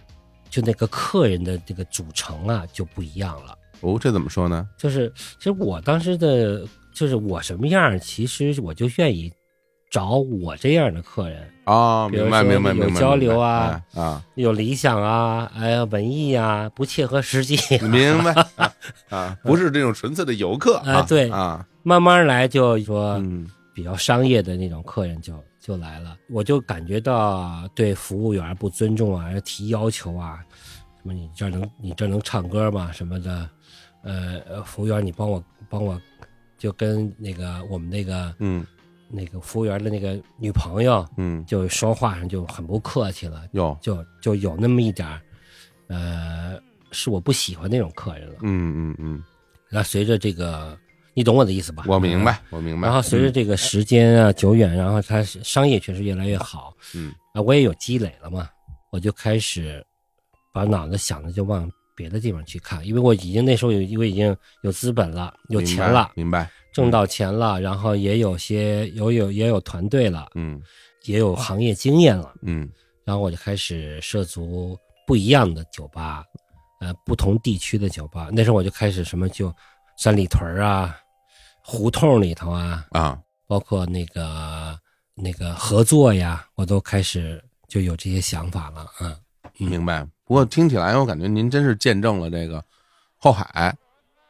[0.50, 3.56] 就那个客人的这个组成啊就不一样了。
[3.82, 4.68] 哦，这怎么说呢？
[4.78, 9.32] 就是其实我当时的就是我什么样，其实我就愿意
[9.92, 17.58] 找我这样的客人，啊，比如说明白明白有，交流啊哎啊，有理想啊，哎呀文艺啊，不切合实际。
[17.80, 18.74] 明白啊
[19.10, 23.50] 啊，不是这种纯粹的游客啊，哎对啊，慢慢来就说嗯。
[23.74, 30.44] 比较商业的那种客人就就来了，我就感觉到对服务员不尊重啊，提要求啊，
[30.98, 32.92] 什么你这能你这能唱歌吗？
[32.92, 33.50] 什么的，
[34.04, 36.00] 呃呃，服务员你帮我帮我，
[36.58, 38.66] 就跟那个我们那个嗯。
[39.14, 45.22] 那个服务员的那个女朋友，嗯，就说话上就很不客气了，有，就就有那么一点儿，
[45.88, 46.58] 呃，
[46.92, 48.36] 是我不喜欢那种客人了。
[48.44, 49.24] 嗯嗯嗯，
[49.70, 50.78] 那随着这个，
[51.14, 51.84] 你懂我的意思吧？
[51.88, 52.88] 我明白，我明白。
[52.88, 58.50] 然后随着这个时间啊久远，然后它是商业确实越来越好，嗯啊，我也有积累了嘛，
[58.92, 59.86] 我就开始
[60.54, 70.62] 把脑子想的就往别的地方去看，因为我已经那时候有，因为已经有资本了，有明白钱了，明白，挣到钱了，然后也有些有有也有团队了，嗯
[71.06, 72.70] 也有行业经验了，嗯
[73.04, 76.24] 然后我就开始涉足不一样的酒吧，
[76.80, 78.30] 呃，不同地区的酒吧。
[78.32, 79.54] 那时候我就开始什么就
[80.02, 80.98] 三里屯儿啊，
[81.62, 84.76] 胡同里头啊，啊，包括那个
[85.14, 88.88] 那个合作呀，我都开始就有这些想法了。
[89.00, 89.16] 嗯，
[89.60, 90.04] 嗯明白。
[90.26, 92.64] 不过听起来，我感觉您真是见证了这个
[93.16, 93.72] 后海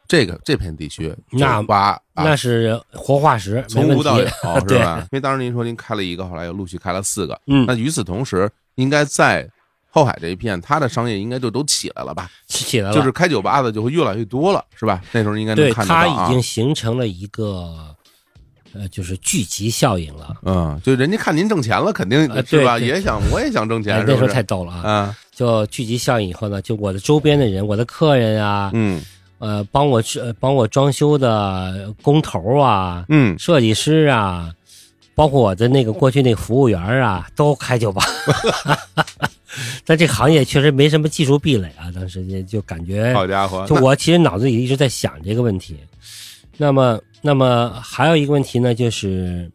[0.10, 4.28] 这个这片地区那酒吧啊那是活化石，从无到有，
[4.68, 5.00] 是吧？
[5.04, 7.40] 因为当时您说您开了一个，后来又陆续开了四个。
[7.48, 9.50] 嗯那与此同时，应该在
[9.94, 12.30] 后海这一片，它的商业应该就都起来了吧？
[12.48, 15.02] 起来了，就是开酒吧的就会越来越多了，是吧？
[15.12, 16.06] 那时候应该能，看得到啊。
[16.06, 17.94] 它已经形成了一个
[18.74, 20.34] 呃，就是聚集效应了。
[20.44, 22.80] 嗯，就人家看您挣钱了，肯定呃是吧？
[22.80, 24.28] 对对也想我也想挣钱，哎那时候？
[24.30, 24.90] 太逗了啊！
[24.90, 29.02] 啊，就聚集效应以后呢，就我的周边的人，我的客人啊，嗯
[29.40, 34.50] 呃，帮我呃帮我装修的工头啊，嗯，设计师啊，
[35.16, 38.02] 包括我的那个过去那服务员啊，都开酒吧。
[39.92, 45.76] 在这个行业确实没什么技术壁垒啊，当时就就感觉，好家伙，就我其实脑子里一直在想这个问题。
[46.56, 49.52] 那么，那么还有一个问题呢，就是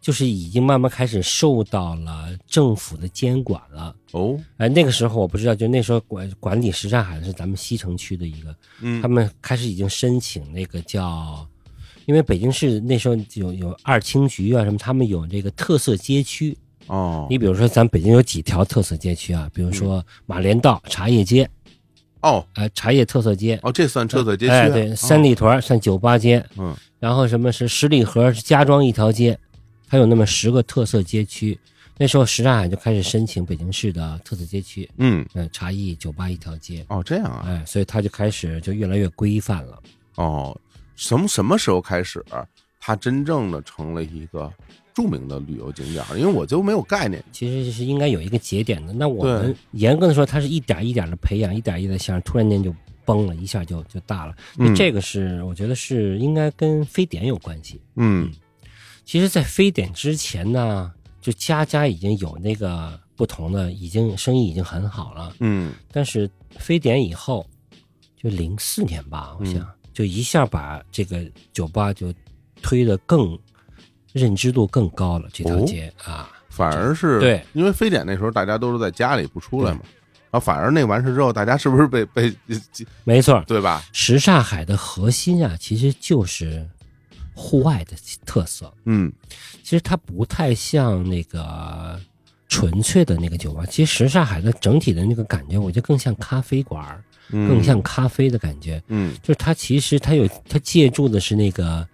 [0.00, 3.92] 就是已经慢慢开始受到了政府的监管了。
[4.12, 11.44] 哦，哎，那个时候我不知道，就那时候管管理什刹海的是咱们西城区的一个，嗯他们开始已经申请那个叫，
[12.06, 16.56] 因为北京市那时候有有二轻局啊什么，他们有这个特色街区。
[16.88, 21.48] 哦你比如说，咱北京有几条特色街区啊，比如说马连道茶叶街，
[22.20, 23.58] 哦哎，茶叶特色街。
[23.62, 24.58] 哦，这算特色街区啊？
[24.58, 29.38] 哎，对，哦三里屯算酒吧街，嗯然后什么是十里河是家装一条街，
[29.88, 31.58] 它有那么十个特色街区。
[32.00, 39.82] 那时候什刹海就开始申请北京市的特色街区，嗯嗯，茶艺酒吧一条街，哦这样啊哎，所以它就开始就越来越规范了。
[40.14, 40.56] 哦，
[40.94, 42.24] 什么什么时候开始，
[42.80, 44.48] 它真正的成了一个
[44.98, 46.04] 著名的旅游景点？
[46.16, 47.24] 因为我就没有概念。
[47.30, 48.92] 其实是应该有一个节点的。
[48.92, 54.34] 那我们严格的说，它是一点一点的培养，一点一点的像突然间就崩了，一下就就大了。
[54.56, 57.80] 嗯这个是我觉得是应该跟非典有关系。
[57.94, 58.28] 嗯
[59.04, 65.32] 其实，在非典之前呢，就家家已经有那个不同的，已经生意已经很好了。
[65.38, 67.46] 嗯但是非典以后，
[68.20, 72.14] 就零四年吧，我想、嗯就一下把这个酒吧就
[72.62, 73.36] 推得更
[74.18, 75.28] 认知度更高了。
[75.32, 79.80] 这条哦街、啊，反而是对，因为非典那时候大家都是在家里不出来嘛，
[80.30, 82.34] 然后反而那完事之后，大家是不是被被
[83.04, 83.82] 没错，对吧？
[83.92, 86.68] 什刹海的核心啊，其实就是
[87.34, 88.72] 户外的特色。
[88.84, 89.12] 嗯
[89.62, 92.00] 其实它不太像那个
[92.48, 93.66] 纯粹的那个酒吧。
[93.66, 98.82] 其实什刹海的整体的那个感觉，我觉得更像咖啡馆，嗯，更像咖啡的感觉。
[98.88, 101.86] 嗯就是它其实它有它借助的是那个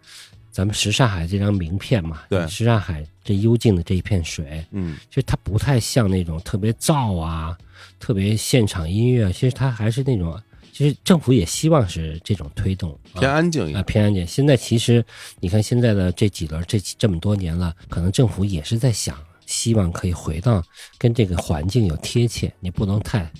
[0.54, 7.58] 咱们什刹海这张名片嘛，对什刹海这幽静的这一片水，嗯其实它不太像那种特别燥啊、
[7.98, 10.40] 特别现场音乐，其实它还是那种。
[10.72, 13.84] 其实政府也希望是这种推动，啊偏安静一啊，点。
[13.84, 14.26] 偏安静。
[14.26, 15.04] 现在其实
[15.38, 20.60] 你看现在的这几轮，这这么多年了，可能政府也是在想，希望可以回到
[20.98, 23.30] 跟这个环境有贴切，你不能太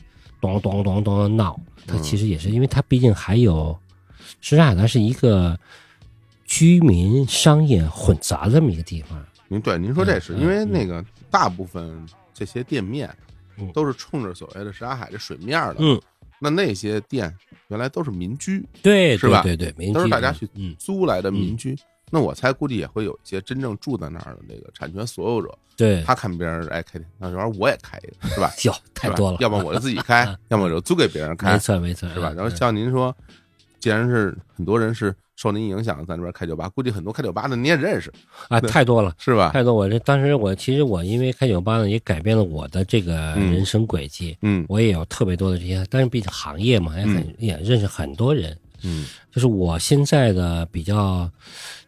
[0.40, 1.58] 咚咚咚咚的闹。
[1.88, 3.76] 它其实也是，因为它毕竟还有，
[4.40, 5.58] 什刹海它是一个
[6.56, 9.20] 居民商业混杂这么一个地方。
[9.48, 13.12] 您对您说这是嗯因为嗯那个大部分这些店面
[13.58, 16.00] 嗯都是冲着所谓的什刹海这水面的，嗯，
[16.38, 17.34] 那那些店
[17.66, 21.76] 原来都是民居，对，是吧对对对，民都是大家去嗯，租来的民居。
[22.08, 28.52] 那我猜估计也会有一些真正住在那儿的那个产权所有者，对，他看别人爱开店，那这玩意儿我也开一个，是吧？
[28.64, 32.28] 哟，太多了，要么我就自己开， 要么就租给别人开没，错没错，是吧？
[32.32, 33.14] 嗯然后像您说，
[33.84, 38.10] 既然是很多人是受您影响在那边开酒吧，估计很多开酒吧的你也认识，
[38.48, 39.14] 啊，太多了。
[39.18, 39.50] 是吧？
[39.52, 44.34] 太多，我这当时我其实我因为开酒吧呢，也改变了我的这个嗯人生轨迹。
[44.40, 48.56] 嗯我也有特别多的这些，但是毕竟行业嘛，也很、也认识很多人。
[48.84, 51.30] 嗯就是我现在的比较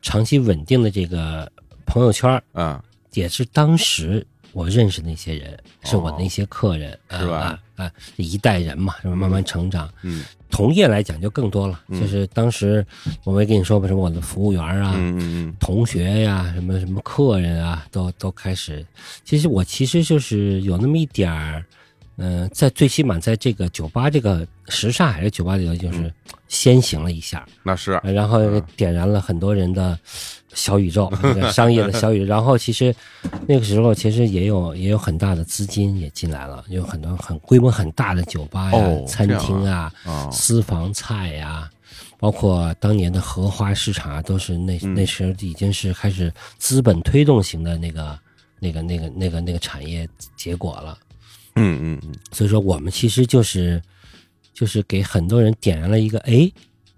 [0.02, 1.50] 长期稳定的这个
[1.86, 4.26] 朋友圈儿，啊，也是当时
[4.56, 8.94] 我认识那些人，是我那些客人，哦是吧啊一代人嘛？
[9.04, 9.86] 慢慢成长。
[10.02, 12.84] 嗯同业来讲就更多了，嗯就是当时
[13.24, 18.82] 我没跟你说过，什么我的服务员啊，嗯嗯同学呀，什么什么客人啊，都都开始。
[19.24, 21.62] 其实我其实就是有那么一点儿，
[22.18, 26.12] 嗯、在最起码在这个酒吧这个时尚海的酒吧里头，就是
[26.48, 27.92] 先行了一下，那是。
[28.02, 29.98] 呃然后点燃了很多人的
[30.54, 32.24] 小宇宙， 这个商业的小宇宙。
[32.24, 32.94] 然后其实
[33.46, 41.70] 那个时候其实也有也有很大的资金也进来了，有很多很规模很大的酒吧呀、哦餐厅啊、啊，私房菜呀、
[42.18, 44.94] 包括当年的荷花市场啊，都是那嗯。
[44.94, 48.18] 那时候已经是开始资本推动型的那个、
[48.58, 50.96] 那个、那个、那个、那个产业结果了。
[51.56, 53.82] 嗯嗯嗯，所以说，我们其实就是
[54.54, 56.50] 就是给很多人点燃了一个，哎，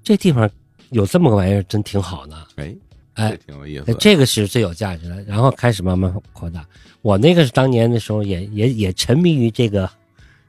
[0.05, 0.49] 这地方
[0.91, 2.37] 有这么个玩意儿，真挺好的。
[2.57, 2.75] 哎
[3.15, 6.65] 哎挺有意思哎，这个是最有价值的，然后开始慢慢扩大。
[7.03, 9.91] 我那个是当年的时候也也也沉迷于这个，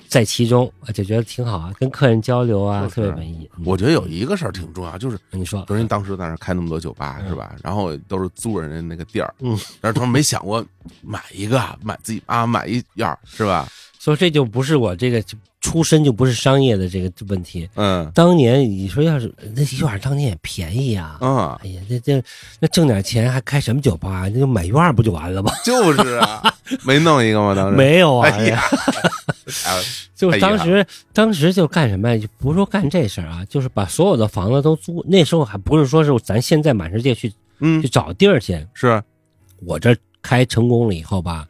[0.08, 3.50] 在其中就觉得挺好啊，跟客人交流啊，特别文艺。
[3.58, 7.56] 嗯我觉得有一个事儿挺重要，就是你说比如您当时在那开那么多酒吧是吧？
[7.63, 10.63] 然后都是租人家那个地儿，嗯，但是他们没想过
[11.02, 13.67] 买一个，买自己啊买一样是吧？
[13.99, 15.21] 所以这就不是我这个
[15.62, 17.69] 出身就不是商业的这个问题。
[17.75, 22.23] 嗯当年你说要是那一院当年也便宜啊，啊，哎呀，那这
[22.62, 24.29] 那挣点钱还开什么酒吧？
[24.33, 25.51] 那就买院儿不就完了吗？
[25.65, 26.41] 就是啊，
[26.83, 27.53] 没弄一个吗？
[27.53, 28.63] 当时没有啊，哎呀，
[29.65, 29.83] 哎
[30.15, 32.17] 就当时、当时就干什么呀？
[32.17, 35.03] 就不是说干这事儿啊，就是把所有的房子都租。
[35.07, 38.65] 那时候还不是说是咱现在满世界去嗯去找地儿去。
[38.73, 39.01] 是
[39.65, 41.47] 我这开成功了以后吧，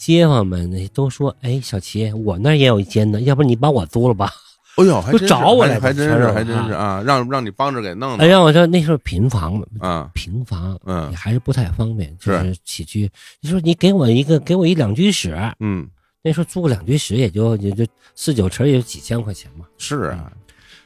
[0.00, 4.32] 街坊们那都说：“哎，小齐，我那儿也有一间呢，要不你把我租了吧？
[4.76, 11.10] 哎呦，还找我来还还真是，还真是啊，让让你帮着给弄？”哎，的让我说那时候平房嘛，啊，平房嗯。
[11.10, 12.56] 也还是不太方便，就是。
[12.64, 13.10] 起居。
[13.42, 15.86] 你说你给我一个，给我一两居室，嗯，
[16.22, 19.66] 那时候租个两居室也就也就四九成也就几千块钱嘛。
[19.76, 20.32] 是啊，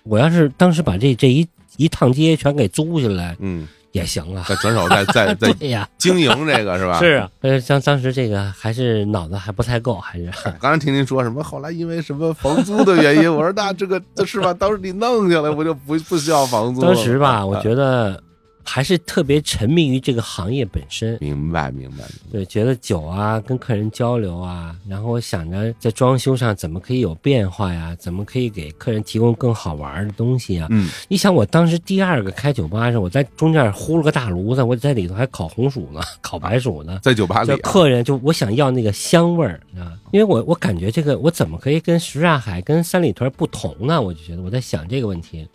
[0.03, 1.47] 我要是当时把这这一
[1.77, 4.45] 一趟街全给租下来嗯，也行啊。
[4.49, 6.99] 再转手再再 再对呀，经营这个是吧？
[6.99, 10.31] 是啊，呃，当当时这个还是脑子还不太够，还是
[10.61, 14.53] 刚才听您说什么，后来因为什么房租的原因，我说那这个这是吧？
[14.53, 16.89] 当时你弄下来，我就不不需要房租了。
[16.89, 18.21] 当时吧，我觉得
[18.65, 21.19] 还是特别沉迷于这个行业本身。
[21.21, 30.67] 明白明白，明白对，觉得酒啊，跟客人交流啊，然后我想着在装修上怎么可以有变化呀，怎么可以给客人提供更好玩的东西啊。
[30.71, 36.99] 嗯，你想，我当时第二个开酒吧时，我在中间呼了个大炉子，我在里头还烤红薯呢， 烤白薯呢。
[37.03, 44.01] 在酒吧里客人就我想要那个香味儿啊，因为我我感觉这个我怎么可以跟什刹海跟三里屯不同呢？
[44.01, 45.47] 我就觉得我在想这个问题，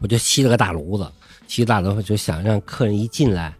[0.00, 1.10] 我就吸了个大炉子，
[1.50, 3.52] 沏大炉子就想让客人一进来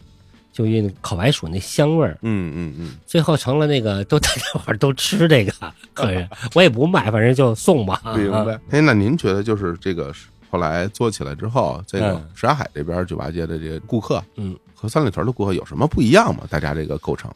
[0.53, 5.53] 就因为烤白薯那香味儿，嗯嗯嗯，最后成了那个都大家伙儿都吃这个
[5.93, 8.01] 客人，我也不卖，反正就送吧。
[8.17, 8.59] 明白。
[8.71, 10.15] 哎，那您觉得就是这个
[10.51, 16.45] 后来做起来之后，这个嗯什刹海这边酒吧街的这个顾客，嗯，和三里屯的顾客有什么不一样吗？
[16.49, 17.33] 大家这个构成，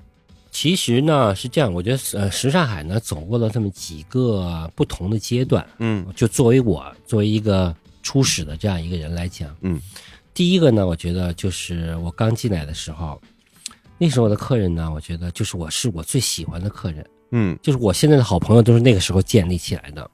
[0.50, 5.64] 其实呢是这样，我觉得呃，什刹海呢走过了这么几个不同的阶段。
[5.78, 9.80] 嗯就作为我作为一个初始的这样一个人来讲，嗯，
[10.35, 13.20] 第一个呢，我觉得就是我刚进来的时候，
[13.97, 17.57] 那时候的客人呢，我觉得就是我是我最喜欢的客人，嗯。
[17.62, 20.11] 就是我现在的好朋友都是那个时候建立起来的。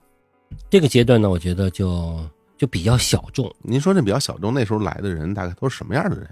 [0.69, 2.23] 这个阶段呢，我觉得就
[2.59, 3.51] 就比较小众。
[3.63, 6.29] 您说这比较小众，那时候来的人大概都是什么样的人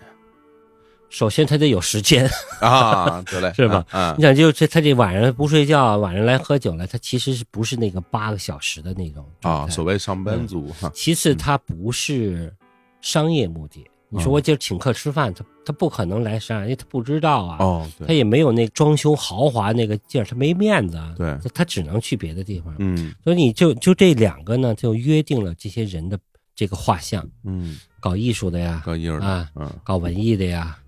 [1.09, 2.29] 首先，他得有时间，
[2.61, 3.83] 啊，得嘞， 是吧？
[3.91, 12.53] 啊你，想，就这他这晚上不睡觉，晚上来喝酒来，他其实是不是那个八个小时的那种啊，所谓上班族哈，其次，他不是
[13.01, 13.85] 商业目的。
[14.11, 22.75] 你说我今儿请客吃饭，他他不可能来商业，因为他不知道啊，哦，他，也没有那装修豪华那个劲儿，他没面子啊，对他他只能去别的地方。
[22.79, 26.19] 嗯所以你就就这两个呢，就约定了这些人的
[26.57, 30.79] 这个画像，嗯，搞艺术的呀，搞艺术的啊，嗯搞文艺的呀，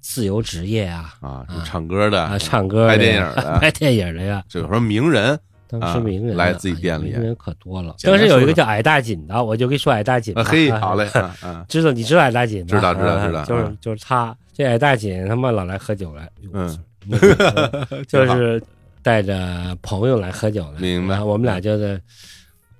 [0.00, 4.42] 自由职业呀，啊，啊唱歌的啊，唱歌拍电影的 拍电影的呀。
[4.48, 5.38] 这有什么名人
[5.80, 7.96] 当时名人、啊来自己店里哎呀名人可多了。
[8.02, 10.34] 当时有一个叫矮大紧的，我就跟你说矮大紧？
[10.44, 11.08] 嘿，啊好嘞，
[11.68, 12.66] 知道你知道矮大紧吗？
[12.68, 16.78] 知道知道啊知道就是啊就是他这矮大紧他妈老来喝酒来，嗯，
[18.08, 18.62] 就是
[19.02, 22.00] 带着朋友来喝酒来，明白我们俩就是。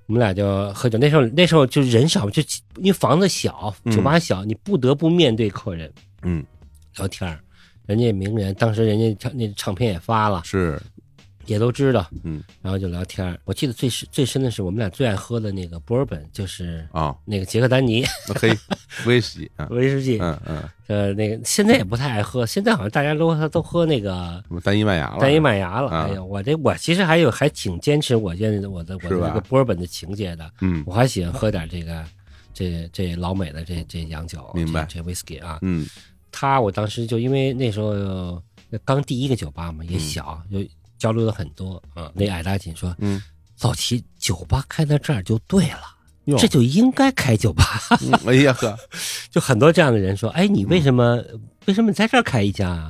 [0.07, 2.43] 我们俩就喝酒，那时候那时候就人少，就
[2.75, 5.89] 因为房子小，嗯酒吧小，你不得不面对客人
[6.23, 6.43] 嗯，
[6.97, 7.39] 聊天儿
[7.85, 10.77] 人家名人，当时人家唱那唱片也发了，是，
[11.45, 12.43] 也都知道，嗯。
[12.61, 13.39] 然后就聊天儿。
[13.45, 18.03] 我记得最深最深的是我们俩最爱喝的那个波尔本，就是啊，那个杰克丹尼。
[18.27, 18.57] 那嘿，
[19.05, 25.89] 威士忌啊，威士忌，嗯嗯，呃，那个现在也不太爱喝，现在好像大家都都喝那个什么单一麦芽了，单一麦芽了。
[25.89, 30.83] 啊哎呀，我这我其实还有还挺坚持我现我的我的这个波尔本的情节的，嗯。
[30.85, 32.03] 我还喜欢喝点这个
[32.53, 34.85] 这这老美的这这洋酒，明白。
[34.85, 35.59] 这这 whisky 啊。
[35.61, 35.87] 嗯。
[36.31, 38.41] 他我当时就因为那时候
[38.83, 40.57] 刚第一个酒吧嘛，也小，就
[41.03, 42.09] 交流了很多啊。
[42.15, 43.21] 那矮大紧说，嗯，
[43.57, 46.37] 早期酒吧开在这儿就对了。
[46.39, 47.65] 这就应该开酒吧，
[47.99, 48.79] 嗯哎呀呵，
[49.29, 51.21] 就很多这样的人说：“哎，你为什么、
[51.65, 52.89] 为什么在这儿开一家啊？”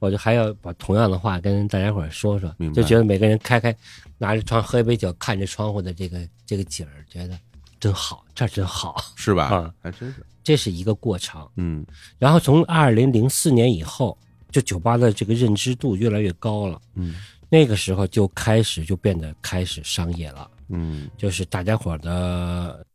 [0.00, 3.76] 我就还要把同样的话跟大家伙儿说说就觉得每个人开开，
[4.16, 7.38] 拿着窗喝一杯酒，看着窗户的这个这个景儿，觉得
[7.78, 8.96] 真好，这儿真好。
[9.14, 9.74] 是吧啊？
[9.82, 11.46] 还真是，这是一个过程。
[11.56, 11.84] 嗯
[12.18, 14.16] 然后从二零零四年以后，
[14.50, 16.80] 就酒吧的这个认知度越来越高了。
[16.94, 17.16] 嗯
[17.50, 21.10] 那个时候就开始就变得开始商业了，嗯。
[21.18, 22.86] 就是大家伙的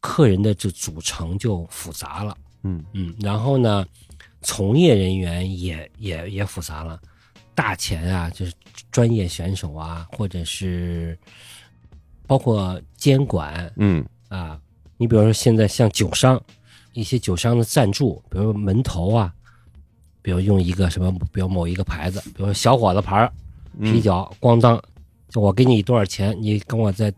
[0.00, 2.36] 客人的这组成就复杂了。
[2.62, 2.82] 嗯。
[2.92, 3.84] 嗯，然后呢，
[4.42, 7.00] 从业人员也也也复杂了，
[7.54, 8.52] 大钱啊，就是
[8.92, 11.18] 专业选手啊，或者是
[12.26, 14.06] 包括监管嗯。
[14.28, 14.60] 啊，
[14.96, 16.40] 你比如说现在像酒商，
[16.92, 19.34] 一些酒商的赞助，比如门头啊，
[20.22, 23.30] 比如用一个什么，比如某一个牌子，比如小伙子牌
[23.80, 24.82] 啤酒，咣当
[25.28, 27.12] 就我给你多少钱，你跟我在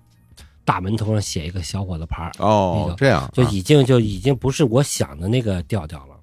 [0.65, 3.31] 大门头上写一个小伙子牌儿，那，个哦这样啊。
[3.33, 6.19] 就已经就已经不是我想的那个调调了，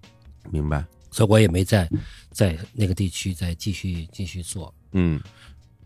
[0.51, 1.89] 明白，所以我也没在
[2.31, 4.73] 在那个地区再继续继续做。
[4.91, 5.21] 嗯。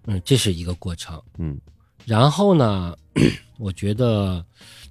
[0.06, 1.22] 嗯，这是一个过程。
[1.38, 1.60] 嗯。
[2.06, 2.96] 然后呢，
[3.60, 4.44] 我觉得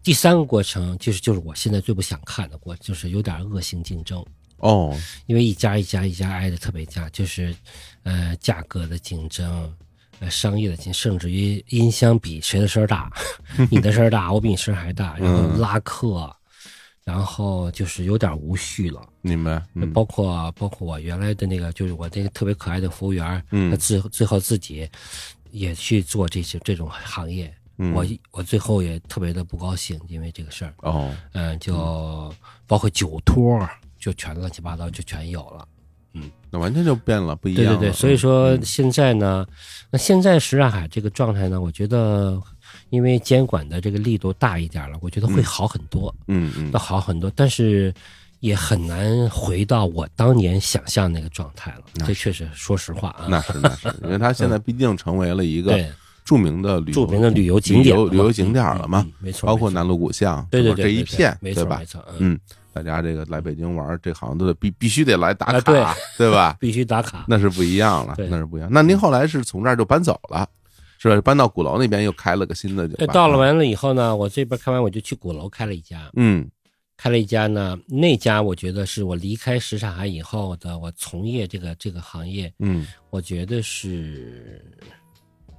[0.03, 4.25] 第三个过程就是就是我现在最不想看的过，就是有点恶性竞争，
[4.59, 4.97] 哦，
[5.27, 7.55] 因为一家一家一家挨着特别近，就是
[8.03, 9.75] 呃价格的竞争。
[10.21, 13.09] 呃，商业的竞，甚至于音箱比谁的声儿大，
[13.71, 16.29] 你的声儿大，我比你声儿还大，然后嗯拉客，
[17.05, 19.01] 然后就是有点无序了。
[19.21, 19.93] 明白，嗯。
[19.93, 23.71] 包括包括我原来的那个，就是我那个特别可爱的服务员，嗯。
[23.71, 24.91] 他最最后自己
[25.53, 27.93] 也去做这些这种行业，嗯。
[27.95, 32.35] 我我最后也特别的不高兴，因为这个事儿，哦，嗯，就
[32.67, 33.57] 包括酒托，
[33.99, 35.67] 就全乱七八糟就全有了。
[36.15, 37.71] 嗯那完全就变了，不一样了。
[37.79, 39.47] 对对对，所以说嗯现在呢，
[39.91, 42.41] 那现在什刹海这个状态呢，我觉得
[42.89, 47.93] 因为监管的这个力度大一点了，我觉得会好很多，嗯嗯要好很多，但是
[48.41, 51.83] 也很难回到我当年想象那个状态了。
[51.95, 55.87] 那这确实，说实话啊，那是那是，因为它现在 毕竟成为了一个对
[56.25, 61.85] 著名的旅游著名的旅游景点旅游景点了嘛嗯，嗯没错，包括南锣鼓巷，对对对对这一片，没错没？
[61.85, 62.41] 错，嗯，嗯，
[62.73, 66.57] 大家这个来北京玩，这好像都得必必须得来打啊卡，对吧？
[66.61, 67.25] 必须打卡。
[67.27, 68.69] 那是不一样了，对那是不一样。
[68.71, 70.49] 那您后来是从这儿就搬走了，
[70.99, 71.21] 是吧？
[71.21, 73.13] 搬到鼓楼那边又开了个新的酒，吧。
[73.13, 76.49] 到了完了以后呢，我这边开完我就去鼓楼开了一家，嗯
[76.97, 84.65] 开了一家呢，那家我觉得是我离开什刹海以后的，我从业这个这个行业，嗯我觉得是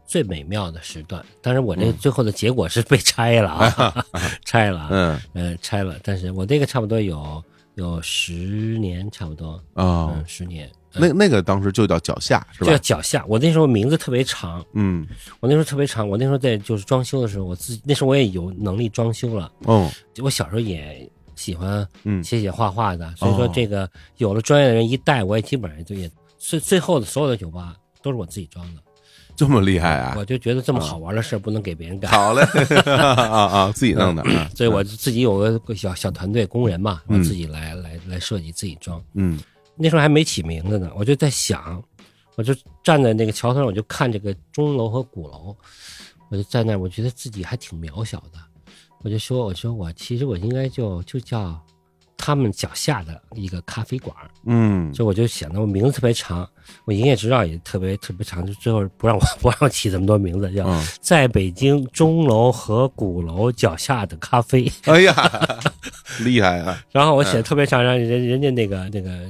[0.09, 1.23] 最美妙的时段。
[1.39, 1.93] 当然，我这嗯。
[1.99, 4.05] 最后的结果是被拆了啊
[4.43, 5.51] 拆了嗯，嗯。
[5.51, 5.95] 呃，拆了。
[6.03, 7.43] 但是我这个差不多有
[7.75, 8.33] 有十
[8.79, 10.11] 年，差不多，哦。
[10.15, 10.67] 嗯，，十年。
[10.91, 12.77] 那那个当时就叫脚下是这叫？
[12.95, 15.07] 脚下，我那时候名字特别长，嗯。
[15.39, 19.87] 我那时候特别长，我那时候在就是装修的时候，我自己那时候我也有能力装修了，哦。
[20.23, 23.51] 我小时候也喜欢嗯写写画画的，所以说哦。
[23.53, 23.87] 这个
[24.17, 28.81] 有了专业的人一带，我也基本上就也最最后的所有的酒吧都是我自己装的，
[29.39, 30.15] 这么厉害啊！
[30.17, 32.41] 我就觉得这么好玩的事儿不能给别人干，好嘞。
[32.91, 34.51] 啊啊，自己弄的，啊。
[34.53, 37.23] 所以我自己有个小小团队工人嘛，我嗯。
[37.23, 39.01] 自己来来来设计自己装。
[39.13, 39.39] 嗯。
[39.77, 41.81] 那时候还没起名字呢，我就在想，
[42.35, 45.55] 我就站在那个桥头上，我就看这个钟楼和鼓楼，
[46.27, 48.39] 我就在那儿，我觉得自己还挺渺小的，
[49.03, 51.57] 我就说，我说我其实我应该就就叫
[52.21, 54.13] 他们脚下的一个咖啡馆，
[54.45, 56.47] 嗯就我就显得我名字特别长，
[56.83, 64.69] 我营业执照也特别特别长，就最后不让我 不让我起这么多名字，叫嗯，在北京钟楼和鼓楼脚下的咖啡。
[64.83, 65.31] 哎呀，
[66.19, 66.77] 厉害啊！
[66.91, 69.25] 然后我写的特别长，让人人家那个那个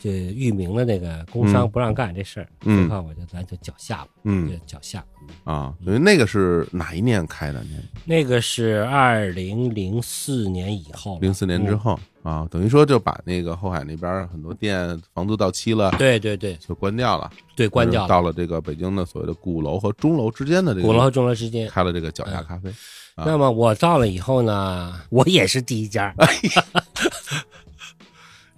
[0.00, 5.04] 就域名的那个工商嗯不让干这事儿，嗯最后我就咱就脚下吧，嗯就脚下。
[5.44, 7.62] 啊，等于那个是哪一年开的？
[7.64, 18.08] 您那个是二零零四年以后吧，零四年之嗯后啊，等于说就把那个后海那边很多店房租到期了，对对对就关掉了，对，关掉了。
[18.08, 21.68] 到了这个北京的所谓的鼓楼和钟楼之间的这个鼓楼和钟楼之间。
[21.68, 22.70] 开了这个脚下咖啡。
[22.70, 26.14] 啊那么我到了以后呢，我也是第一家。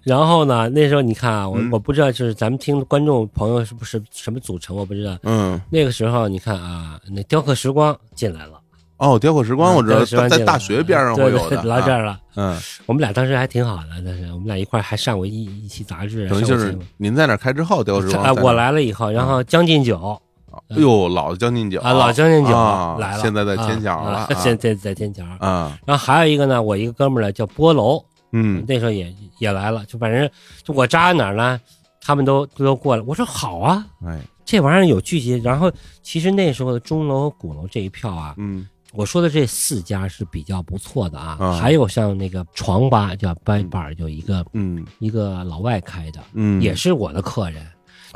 [0.03, 1.69] 然后呢，那时候你看啊，我嗯。
[1.71, 5.17] 我不知道，就是咱们听观众朋友是不是什么组成，我不知道。
[5.23, 8.59] 嗯，那个时候你看啊，那雕刻时光进来了，
[8.97, 12.19] 哦，雕刻时光我知道，在大学边上会对有的，对来这啊儿了。
[12.35, 20.19] 嗯，我们俩当时还挺好的，但是我们俩一块还上过一一期杂志，等于就是您在那开之后，雕刻时光啊，我来了以后，然后将进酒。
[20.67, 21.79] 哎呦，老将进酒。
[21.79, 24.27] 啊，老将进酒啊来了，现在在天桥啊。
[24.35, 25.23] 现在在天桥。
[25.39, 30.29] 啊，然后还有一个呢，我一个哥们儿呢叫波楼，嗯那时候也也来了，就反正
[30.63, 31.59] 就我扎哪儿呢，
[31.99, 33.03] 他们都都过来。
[33.05, 35.33] 我说好啊，哎，这玩意儿有聚集。
[35.43, 35.71] 然后
[36.01, 47.65] 其实那时候的钟楼、鼓楼这一票啊，嗯我说的这四家是比较不错的啊，啊还有像那个床吧叫班板儿，有一个嗯一个老外开的，嗯，也是我的客人。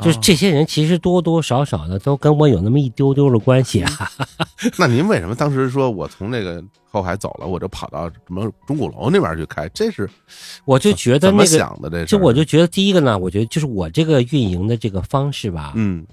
[0.00, 3.90] 就是这些人其实多多少少的都跟我有那么一丢丢的关系啊。
[4.78, 9.68] 那您为什么当时说我从那个后海走了，我就跑到什么钟鼓楼那边去开？
[9.70, 10.08] 这是
[10.64, 11.90] 我就觉得那个，想的？
[11.90, 16.06] 这就我就觉得第一个呢，我觉得就是我这个运营的这个方式吧，嗯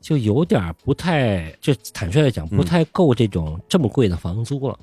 [0.00, 4.76] 就有点不太，就坦率来讲，不太够这种这么贵的房租了。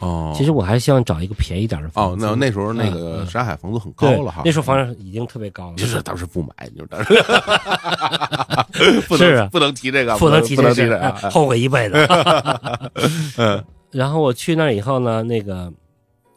[0.00, 2.26] 哦，其实我还希望找一个便宜点的房哦，租。
[2.26, 7.14] 那那时候那嗯个嗯山海房租很高对了哈，那时候房价已经特别高了，就是当时不买，就是当时
[9.08, 9.48] 不是啊。
[9.52, 11.94] 不能提这个，不能提不能这个后悔一辈子。
[13.38, 13.64] 嗯。
[13.92, 15.72] 然后我去那儿以后呢，那个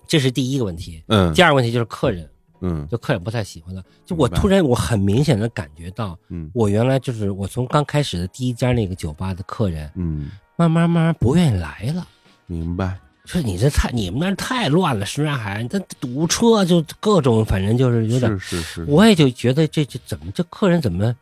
[0.07, 1.33] 这是第一个问题，嗯。
[1.33, 2.29] 第二个问题就是客人，
[2.61, 2.87] 嗯。
[2.87, 3.83] 就客人不太喜欢的。
[4.05, 6.51] 就我明白突然我很明显的感觉到，嗯。
[6.53, 12.05] 我原来就是我从刚开始的第一家那个酒吧的客人，嗯，慢慢慢慢不愿意来了。
[12.45, 12.95] 明白。
[13.27, 21.13] 说你这太你们那儿太乱了，什刹海，这堵车就各种，反正就是有点是是是，我也就觉得这这怎么这客人怎么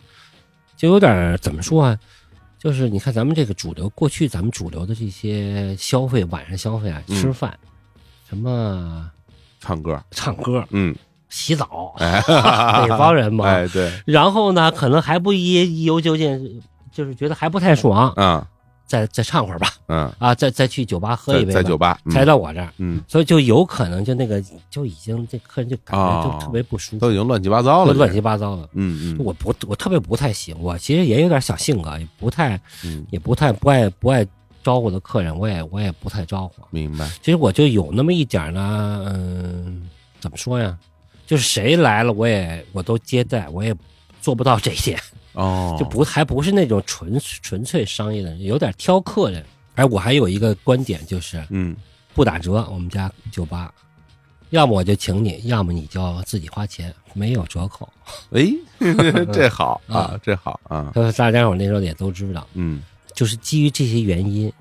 [0.78, 2.00] 就有点怎么说啊？
[2.60, 7.58] 就是你看咱们这个主流，过去咱们主流的这些消费，晚上消费啊，嗯吃饭，
[8.30, 9.10] 什么
[9.60, 10.96] 唱歌，唱歌、嗯，
[11.30, 13.46] 洗澡，哎，北方人嘛。
[13.50, 18.48] 哎，对，然后呢，可能还不一一游究竟，就是觉得还不太爽，啊，
[18.86, 22.72] 再再唱会儿吧，嗯，啊，再再去酒吧喝一杯吧，在酒吧，嗯才到我这儿。
[22.78, 28.70] 嗯，所以就有可能就那个就已经这客人就感觉哦就特别不舒服，都已经乱七八糟了，乱七八糟的。
[28.74, 34.26] 嗯嗯我不我特别不太行，我其实也有点小性格，也不太嗯，也不太不爱不爱
[34.64, 36.64] 招呼的客人，我也我也不太招呼。
[36.70, 40.78] 明白，其实我就有那么一点呢，嗯，怎么说呀？
[41.26, 43.76] 就是谁来了，我也我都接待，我也
[44.22, 45.00] 做不到这一点，
[45.36, 49.46] 哦，就不还不是那种纯纯粹商业的人，有点挑客人。
[49.76, 51.76] 哎，我还有一个观点就是嗯，
[52.14, 53.74] 不打折，我们家酒吧，
[54.52, 57.88] 要么我就请你，要么你就自己花钱，没有折扣。
[58.32, 58.48] 哎，
[59.34, 62.82] 这好 啊，这好啊，呃，大家伙那时候也都知道，嗯
[63.14, 64.52] 就是基于这些原因，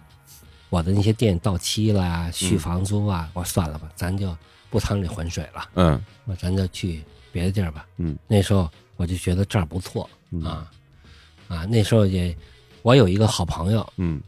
[0.70, 4.36] 我的那些店到期了啊，续房租啊，我算了吧，咱就
[4.70, 7.86] 不趟这浑水了，嗯我咱就去别的地儿吧。
[7.98, 10.70] 嗯，那时候我就觉得这儿不错嗯啊
[11.48, 12.34] 啊，那时候也
[12.82, 14.20] 我有一个好朋友，嗯，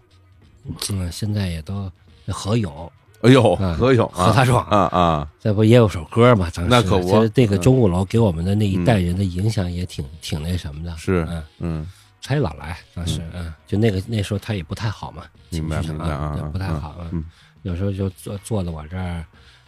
[0.91, 1.91] 嗯，现在也都
[2.29, 2.93] 何勇，
[3.23, 6.51] 哎呦，啊何勇啊，何大壮啊啊，这不也有首歌嘛？
[6.55, 7.09] 当时那可不。
[7.09, 7.61] 其实这个嗯。
[7.61, 10.97] 钟鼓楼给我们的那一代人的影响也挺挺那什么的。
[10.97, 11.87] 是嗯，嗯，
[12.23, 17.09] 他也老来，当时嗯，就那个那时候他也不太好嘛，情绪白啊对不太好啊。
[17.13, 17.25] 嗯。
[17.63, 19.25] 有时候就坐坐在我这儿，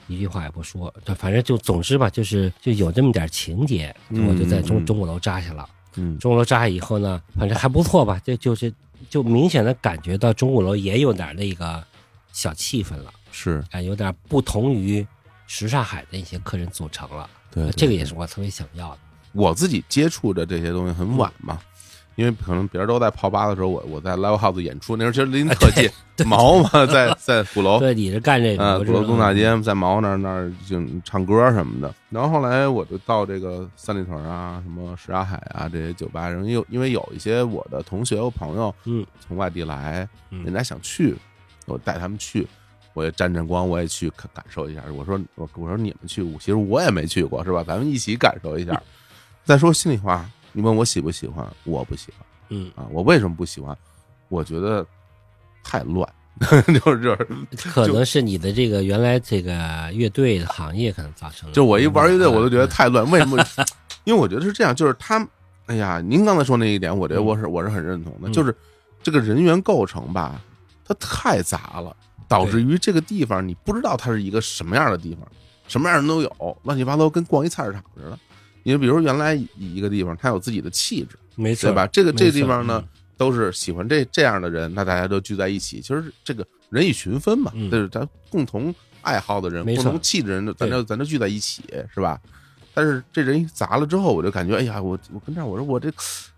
[0.06, 5.68] 一句话也不说，就反正就总之吧，就是就有这么点情节，嗯我就在钟钟鼓楼扎下了。
[5.98, 8.72] 嗯钟楼扎下以后呢，反正还不错吧，就就是
[9.10, 11.84] 就明显的感觉到钟鼓楼也有点那个
[12.32, 15.06] 小气氛了，是哎，有点不同于
[15.46, 17.28] 什刹海的一些客人组成了。
[17.50, 18.98] 对，对这个也是我特别想要的。
[19.32, 21.58] 我自己接触的这些东西很晚嘛，
[22.18, 25.88] 因为可能别人都在泡吧的时候，我我在 live house 演出，那时候其实 离你特近，
[26.26, 31.94] 毛嘛，在 在鼓楼，对，你是干这啊，个，鼓楼东大街，在毛那儿那儿就唱歌什么的。
[32.10, 41.14] 然后后来我就到这个三里屯啊，什么什刹海啊这些酒吧，然后又因为有一些我的同学和朋友，嗯，从外地来，嗯人家想去，
[41.66, 42.44] 我带他们去。
[42.94, 44.82] 我也沾沾光，我也去感感受一下。
[44.92, 47.62] 我说我我说你们去，其实我也没去过，是吧？
[47.64, 48.82] 咱们一起感受一下。
[49.44, 52.86] 再说心里话，你问我喜不喜欢，我不喜欢嗯，啊。
[52.90, 53.76] 我为什么不喜欢？
[54.28, 54.84] 我觉得
[55.64, 56.08] 太乱，
[56.40, 57.10] 就是就
[57.58, 61.54] 是可能是你的这个原来这个乐队的行业可能造成的。
[61.54, 63.10] 就我一玩乐队，我都觉得嗯太乱。
[63.10, 63.42] 为什么？
[64.04, 65.26] 因为我觉得是这样，就是他，
[65.66, 68.54] 哎呀，您刚才说那一点，我觉得嗯我是我是很认同的，嗯就是
[69.02, 70.40] 这个人员构成吧，
[70.84, 71.94] 它太杂了，
[72.26, 75.26] 导致于这个地方你不知道它是一个什么样的地方，
[75.68, 78.18] 什么样的人都有，乱七八糟，跟逛一菜市场似的。
[78.72, 81.86] 你比如原来一个地方，它有自己的气质，没错对吧？
[81.86, 82.84] 这个这个地方呢，
[83.16, 85.80] 都是喜欢这这样的人，那大家都聚在一起。
[85.80, 91.62] 其实这个人以群分嘛，嗯就是咱共同爱好的人，共同气质的人，咱对就咱就聚在一起，
[91.94, 92.20] 是吧？
[92.74, 95.90] 但是这人一砸了之后，我就感觉，哎呀，我我跟这儿，我说我这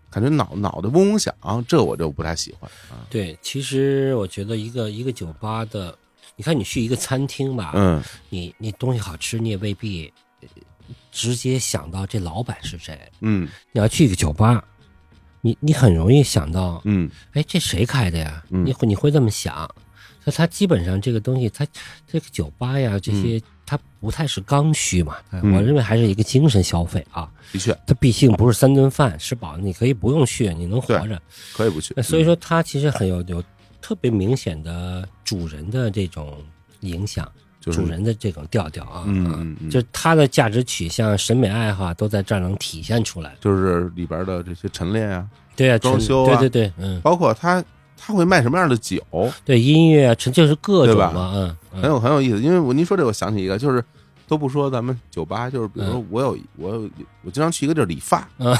[0.09, 1.33] 感觉脑脑袋嗡嗡响，
[1.67, 3.05] 这我就不太喜欢啊。
[3.09, 5.97] 对，其实我觉得一个一个酒吧的，
[6.35, 10.11] 你看你去一个餐厅吧，嗯，你你东西好吃，你也未必
[10.41, 10.47] 呃
[11.11, 12.97] 直接想到这老板是谁。
[13.19, 14.63] 嗯你要去一个酒吧，
[15.41, 18.43] 你你很容易想到，嗯哎，这谁开的呀？
[18.49, 19.69] 嗯你会你会这么想。
[20.23, 21.65] 所以它基本上这个东西，它
[22.05, 27.27] 这个酒吧呀，这些、它不太是刚需嘛，嗯我认为还是一个精神消费啊。
[27.51, 31.19] 的确它毕竟不是三顿饭吃饱，你可以不用去，你能活着。
[31.53, 31.99] 可以不去。
[32.03, 33.43] 所以说，它其实很有有
[33.81, 36.37] 特别明显的主人的这种
[36.81, 43.35] 影响，就是主人的这种调调啊，啊嗯嗯嗯就他的价值取向、审美爱好都在这儿能体现出来。
[43.39, 47.63] 就是里边的这些陈列啊，对啊，装修啊对对对，嗯，包括他
[47.95, 48.99] 他会卖什么样的酒，
[49.45, 52.41] 对音乐啊，纯就是各种嘛，嗯，嗯很有很有意思。
[52.41, 53.83] 因为我您说这，我想起一个，就是
[54.27, 56.89] 都不说咱们酒吧，就是比如说嗯我有我有
[57.23, 58.57] 我经常去一个地儿理发，嗯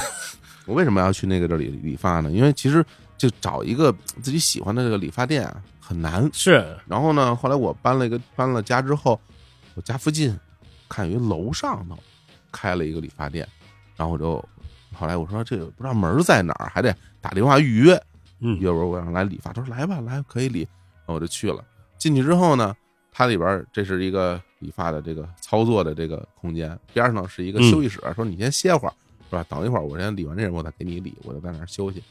[0.66, 2.30] 我为什么要去那个地儿理理发呢？
[2.30, 2.84] 因为其实
[3.18, 3.92] 就找一个
[4.22, 6.30] 自己喜欢的这个理发店啊很难。
[6.32, 9.20] 是，然后呢，后来我搬了一个搬了家之后，
[9.74, 10.38] 我家附近
[10.88, 11.98] 看有一楼上头
[12.52, 13.46] 开了一个理发店，
[13.96, 14.42] 然后我就
[14.94, 18.00] 后来我说这个不知道门在哪儿，还得打电话预约。
[18.44, 21.64] 嗯约我我想来理发，他说来吧，来可以理，然后我就去了。
[21.96, 22.74] 进去之后呢，
[23.12, 28.94] 它里边这是一个理发的这个操作的这个空间，边上是一个嗯休息室，说你先歇会儿，
[29.30, 29.44] 是吧？
[29.48, 32.02] 等一会儿我先理完这人，我再给你理，我就在那儿休息。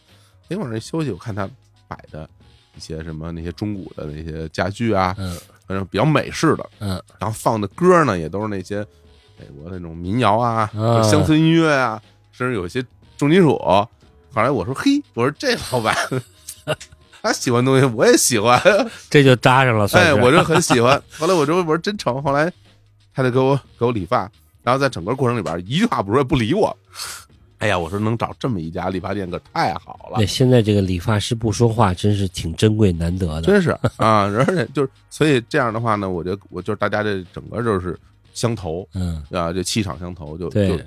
[0.47, 1.49] 一会儿那休息，我看他
[1.87, 2.29] 摆的
[2.75, 8.85] 一些什么那些中古的那些家具啊，嗯反正比较美式的，嗯然后放的歌呢也都是那些
[9.39, 12.01] 美国那种民谣啊、啊乡村音乐啊，
[12.31, 12.83] 甚至有一些
[13.17, 13.57] 重金属。
[14.33, 15.93] 后来我说：“嘿，我说这老板
[17.21, 18.57] 他喜欢东西，我也喜欢。
[19.09, 21.01] ”这就搭上了，算哎，我就很喜欢。
[21.19, 22.51] 后来我就我说真成，后来
[23.13, 24.31] 他就给我给我理发，
[24.63, 26.75] 然后在整个过程里边一句话不说，不理我。
[27.61, 33.41] 哎呀，我说能找这么一家理发店可太好了对，，现在这个理发师不说话，真是挺珍贵难得的。
[33.43, 34.23] 真是啊！
[34.23, 37.97] 而且就是所以这样的话呢，我觉得我就是大家这整个就是
[38.33, 40.79] 相投嗯，啊，这气场相投，就就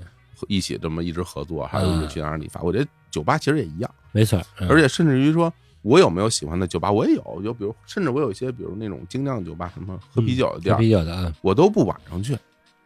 [0.49, 2.61] 一起这么一直合作，还有嗯一起去那儿理发。
[2.63, 4.41] 我觉得酒吧其实也一样，没错。
[4.61, 5.53] 嗯而且甚至于说。
[5.87, 6.91] 我有没有喜欢的酒吧？
[6.91, 12.35] 我也有，就比如，甚至我有一些，比如那种精酿酒吧，什么喝啤酒的地喝儿，啤酒的啊，我都不晚上去，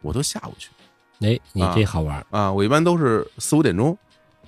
[0.01, 0.69] 我都下午去。
[1.21, 3.97] 哎，你啊这好玩儿，啊，我一般都是四五点钟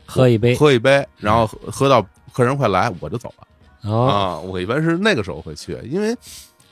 [0.05, 0.55] 喝一杯。
[0.55, 3.47] 喝一杯，然后喝喝到客人快来我就走了
[3.89, 4.39] 哦，啊。
[4.39, 6.15] 我一般是那个时候会去，因为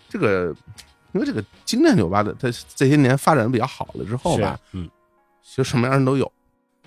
[0.07, 0.55] 这个，
[1.11, 4.89] 因为这个精酿酒吧的，它这些年发展比较好了之后吧，，嗯，
[5.43, 6.31] 其实什么样人都有，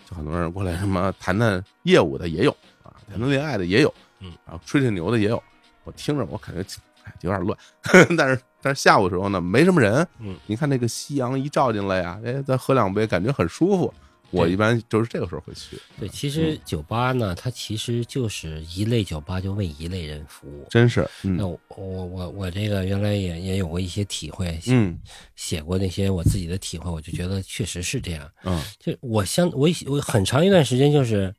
[0.09, 2.51] 就很多人过来什么谈谈业务的也有
[2.83, 5.43] 啊，谈谈恋爱的也有，嗯，啊，吹吹牛的也有。
[5.85, 6.63] 我听着我感觉
[7.05, 7.59] 哎有点乱，
[8.17, 13.93] 但是但是下午的时候呢没什么人，嗯，你看那个夕阳一照进来呀，哎，再喝两杯感觉很舒服。
[14.31, 20.67] 我一般就是这个时候会去，对，其实酒吧呢，它其实就是一类酒吧就为一类人服务。
[20.71, 24.99] 真是，嗯那我我我我这个原来也也有过一些体会，嗯
[25.37, 28.27] 写过那些我自己的体会，我就觉得确实是这样。
[28.45, 31.35] 嗯就我相我我很长一段时间就是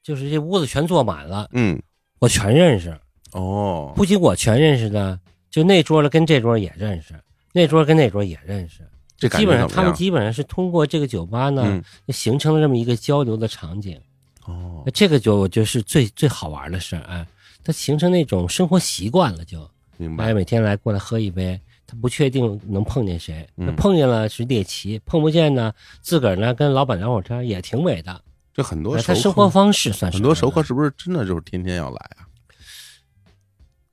[0.00, 1.76] 就是这屋子全坐满了，嗯，
[2.20, 2.96] 我全认识，
[3.32, 5.18] 哦，不仅我全认识呢，
[5.50, 7.14] 就那桌的跟这桌也认识，
[7.52, 8.86] 那桌跟那桌也认识。
[9.16, 9.92] 这基本上他们？
[9.94, 14.00] 基本上是通过这个酒吧呢，嗯形成了这么一个交流的场景。
[14.46, 17.26] 哦，这个就我觉得是最最好玩的事儿，哎，
[17.64, 23.46] 它形成那种生活习惯了就，明白哎，，每天来过来喝一杯，他不确定能碰见谁，
[23.76, 28.22] 碰见了是猎奇，碰不见呢，自个儿呢跟老板聊会儿天也挺美的。
[28.54, 32.26] 这很多他生活方式算是很多熟客嗯是不是真的就是天天要来啊？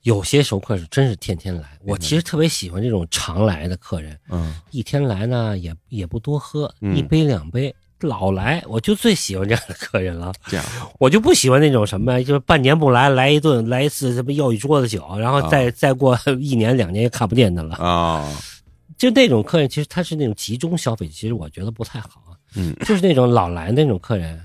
[0.05, 7.75] 有些熟客是真是天天来，我其实特别喜欢这种常来的客人，嗯一天来呢也也不多喝，嗯一杯两杯。
[8.01, 10.31] 老来，我就最喜欢这样的客人了。
[10.47, 10.65] 这样
[10.99, 17.75] 我就不喜欢那种什么，就是半年不来，来一顿，来一次，什么要一桌子酒，然后再、再过一年两年也看不见他了。
[17.77, 18.29] 啊，
[18.97, 22.09] 就那种客人，其实他是那种集中消费，其实我觉得不太好。
[22.55, 24.39] 嗯就是那种老来那种客人，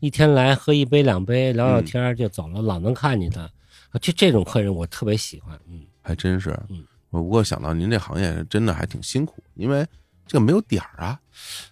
[0.00, 3.48] 一天来喝一杯两杯，聊聊天就走了，老能看见他。
[3.90, 5.58] 啊就这种客人我特别喜欢。
[5.68, 6.84] 嗯，还真是嗯。
[7.10, 9.86] 我不过想到您这行业真的还挺辛苦，因为
[10.26, 11.18] 这个没有点儿啊，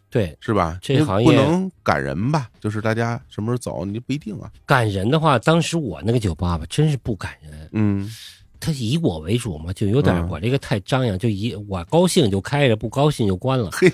[0.09, 0.79] 对，是吧？
[0.81, 2.49] 这行业不能赶人吧？
[2.59, 4.51] 就是大家什么时候走，你不一定啊。
[4.65, 7.69] 赶人的话，当时我那个酒吧吧，真是不赶人。
[7.73, 8.11] 嗯
[8.67, 13.71] 他以我为主嘛，就有点嗯我这个太张扬，就以我高兴就开着，不高兴就关了。
[13.73, 13.89] 嘿，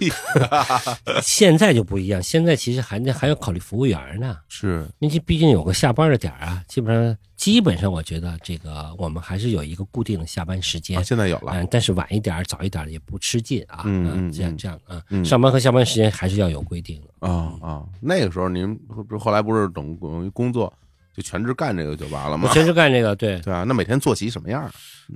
[1.22, 6.64] 现在就不一样，现在其实还得还要考虑服务员呢，是因为毕竟有个下班的点儿啊。
[6.66, 11.02] 基本上基本上，我觉得这个我们还是有一个固定的下班时间啊，。
[11.02, 13.82] 现在有了嗯，但是晚一点、早一点也不吃劲啊。
[13.84, 17.28] 嗯嗯这样嗯这样啊，嗯上班和下班时间还是要有规定的。
[17.28, 17.84] 啊啊。
[18.00, 20.72] 那个时候您不后来不是等等于工作
[21.14, 22.48] 就全职干这个就完了吗？
[22.52, 23.38] 全职干这个，对。
[23.44, 24.72] 对啊，那每天作息什么样啊？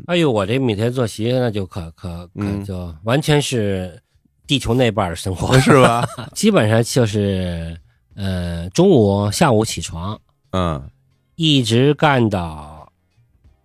[0.06, 3.98] 哎呦，我这每天作息那就可可可嗯就完全是
[4.46, 6.06] 地球那半生活，是吧？
[6.34, 7.76] 基本上就是
[8.14, 10.20] 呃中午、下午起床，
[10.52, 10.90] 嗯，
[11.36, 12.92] 一直干到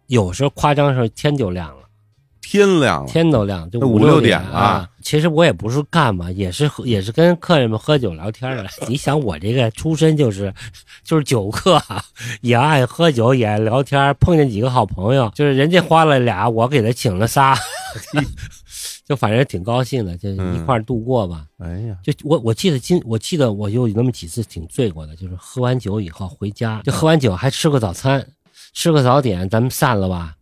[0.08, 1.84] 有时候夸张的时候天就亮了，
[2.42, 4.90] 天亮了，天都亮，就那五五六点了。
[5.02, 8.66] 其实我也不是干嘛，也是喝也是跟客人们喝酒聊天的。
[8.88, 10.54] 你想我这个出身就是
[11.04, 11.82] 就是酒客，
[12.42, 17.58] 也爱喝酒，也爱聊天，碰见几个好朋友，就是人家花了俩，我给他请了仨，
[19.06, 21.46] 就反正挺高兴的，就一块儿度过吧。
[21.58, 28.26] 哎呀，就我我记得今我记得我就有那么几次挺醉过的，就是喝完酒以后回家，就喝完酒还吃个早餐，
[28.74, 30.36] 吃个早点，咱们散了吧。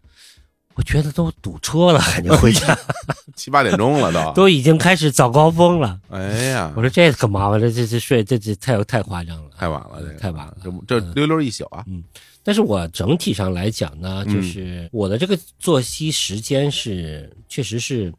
[0.75, 2.77] 我觉得都堵车了， 感觉回家
[3.35, 4.33] 七八点钟了都。
[4.33, 5.99] 都已经开始早高峰了。
[6.09, 7.59] 哎呀我，说这干嘛吧？
[7.59, 10.55] 这这这睡这这太太夸张了，太晚了，这个太晚了。
[10.87, 11.83] 这这溜溜一宿啊。
[11.87, 12.03] 嗯
[12.41, 18.11] 但是我整体上来讲呢，嗯就是我的这个作息时间是确实是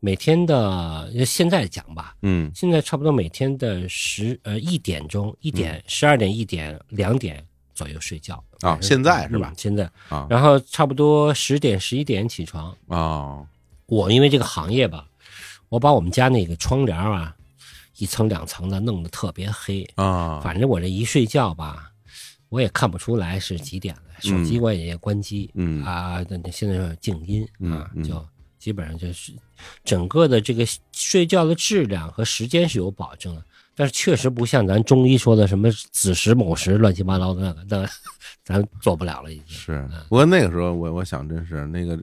[0.00, 7.44] 每天的，现在讲吧，嗯现在差不多每天的十呃一点钟、一点、十二点、一点、两点
[7.74, 9.50] 左右睡觉啊现在是吧？
[9.50, 10.26] 嗯现在，啊。
[10.30, 12.74] 然后差不多十点、十一点起床。
[12.88, 13.44] 啊
[13.86, 15.06] 我因为这个行业吧，
[15.68, 17.36] 我把我们家那个窗帘啊，
[17.98, 21.92] 一层两层的弄得特别黑，啊，反正我这一睡觉吧，
[22.48, 25.84] 我也看不出来是几点了，手机我也关机，嗯。
[25.84, 28.26] 啊，现在是静音啊，就
[28.58, 29.32] 基本上就是
[29.84, 33.44] 整个的这个睡觉的质量和时间是有保证的，
[33.74, 37.88] 但是确实不像咱中医说的什么子时卯时乱七八糟的那个，那
[38.44, 39.56] 咱做不了了已经。
[39.56, 40.04] 是嗯。
[40.08, 41.98] 不过那个时候我我想真是那个，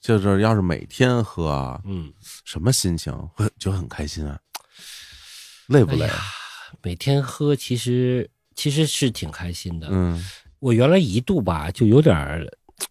[0.00, 2.12] 就是要是每天喝啊，嗯，
[2.44, 4.38] 什么心情会就很开心啊？
[5.68, 6.18] 累不累哎？
[6.82, 9.88] 每天喝其实其实是挺开心的。
[9.90, 10.22] 嗯
[10.58, 12.46] 我原来一度吧就有点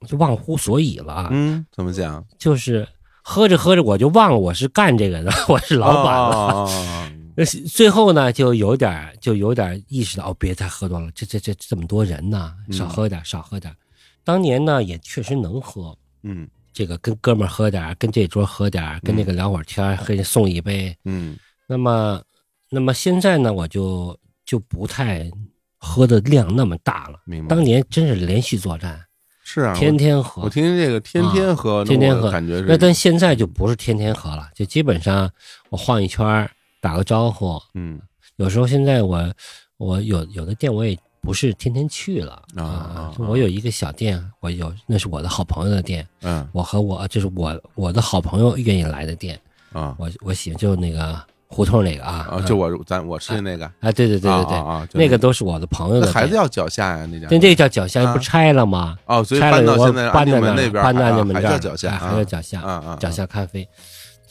[0.07, 2.23] 就忘乎所以了啊，嗯，怎么讲？
[2.37, 2.87] 就是
[3.21, 6.65] 喝着喝着我就忘了我是干这个的， 我是老板了。
[6.65, 7.11] 了。
[7.35, 13.75] 那最后呢，就有点儿就有点儿意识到，哦，别再喝多了，这这这这么多人呢，嗯少喝点儿，少喝点儿。
[14.23, 20.95] 当年呢，也确实能喝，嗯这个跟哥们儿喝点儿，跟这桌喝点儿，跟那个聊会儿天儿，给你送一杯。
[21.05, 22.21] 嗯那么，
[22.69, 25.29] 那么现在呢，我就就不太
[25.77, 27.19] 喝的量那么大了。
[27.25, 27.55] 明白。
[27.55, 28.99] 当年真是连续作战，
[29.43, 30.49] 是啊，天天喝我。
[30.49, 35.29] 听这个天天喝，那天天喝感觉是那但现在就不是天天喝了，就基本上
[35.69, 36.49] 我晃一圈儿，
[36.83, 37.57] 打个招呼。
[37.75, 37.99] 嗯。
[38.35, 39.33] 有时候现在我
[39.77, 42.41] 我有有的店我也不是天天去了。
[42.57, 46.45] 啊我有一个小店，我有那是我的好朋友的店，嗯。
[46.51, 49.39] 我和我就是我我的好朋友愿意来的店，
[49.71, 49.95] 啊。
[49.97, 51.17] 我我喜欢就那个
[51.47, 55.17] 胡同那个啊啊，就我咱我吃的那个，啊对对对对对，那个。
[55.17, 58.97] 都是我的朋友的孩子要脚下呀，那家那这个叫脚下啊不拆了吗？
[59.05, 63.69] 哦，所以搬到现在搬到那门那边，搬到还还那门这儿叫脚下，哎还叫脚下脚下咖啡，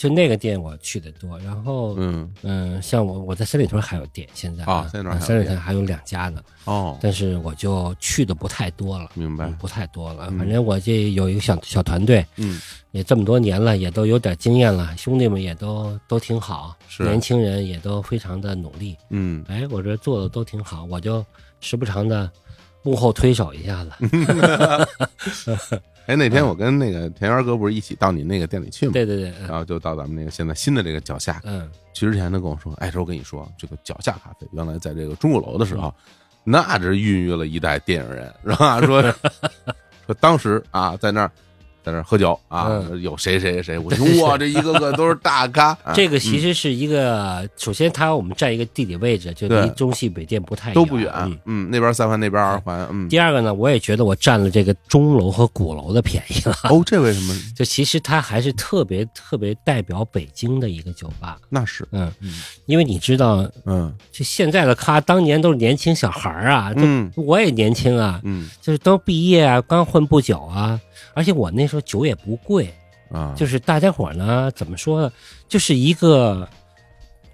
[0.03, 1.39] 就那个店我去的多。
[1.39, 6.43] 然后嗯嗯，像我我在三里屯还有店，现在啊三里屯还有三里屯还有两家呢。
[6.65, 10.27] 哦，但是我就去的不太多了，明白嗯，不太多了。
[10.31, 18.97] 嗯反正我这有一个小小团队，嗯也这么多年了，也都有点经验了，兄弟们也都都挺好，是年轻人也都非常的努力。
[19.11, 21.25] 嗯哎，我这做的都挺好，我就
[21.61, 22.29] 时不常的
[22.83, 23.91] 幕后推手一下子。
[26.07, 28.93] 哎，那天我跟那个田园哥不是一起到你那个店里去吗？
[28.93, 29.49] 对对对，嗯。
[29.49, 35.95] 然后就到咱们那个现在新的这个脚下，嗯，去之前他跟我说，哎，说我跟你说，这个脚下咖啡原来在这个钟鼓楼的时候，
[36.45, 38.81] 那这孕育了一代电影人，是吧？
[38.81, 39.03] 说
[40.07, 41.31] 说当时啊，在那儿
[41.85, 43.01] 在那喝酒啊，嗯。
[43.03, 45.93] 有谁谁谁，我说哇，这一个个都是大咖， 啊。
[45.95, 46.41] 这个其嗯。
[46.41, 56.57] 实是一个，首先它我们占一个地理位置，就对离中戏北店不太都不远嗯，嗯，那边三环，那边二环，嗯，第二个呢，我也觉得我占了这个钟楼和鼓楼的便宜了。
[56.65, 57.35] 哦，这为什么？
[57.57, 62.11] 就其实它还是特别特别代表北京的一个酒吧，那是，嗯，
[62.67, 63.93] 因为你知道，嗯。
[64.13, 67.11] 就现在的咖当年都是年轻小孩儿啊，就嗯。
[67.17, 68.49] 我也年轻啊，嗯。
[68.61, 70.79] 就是都毕业啊，刚混不久啊，
[71.15, 72.73] 而且我那时候酒也不贵，
[73.11, 75.13] 啊，就是大家伙儿呢，怎么说呢，
[75.49, 76.49] 就是一个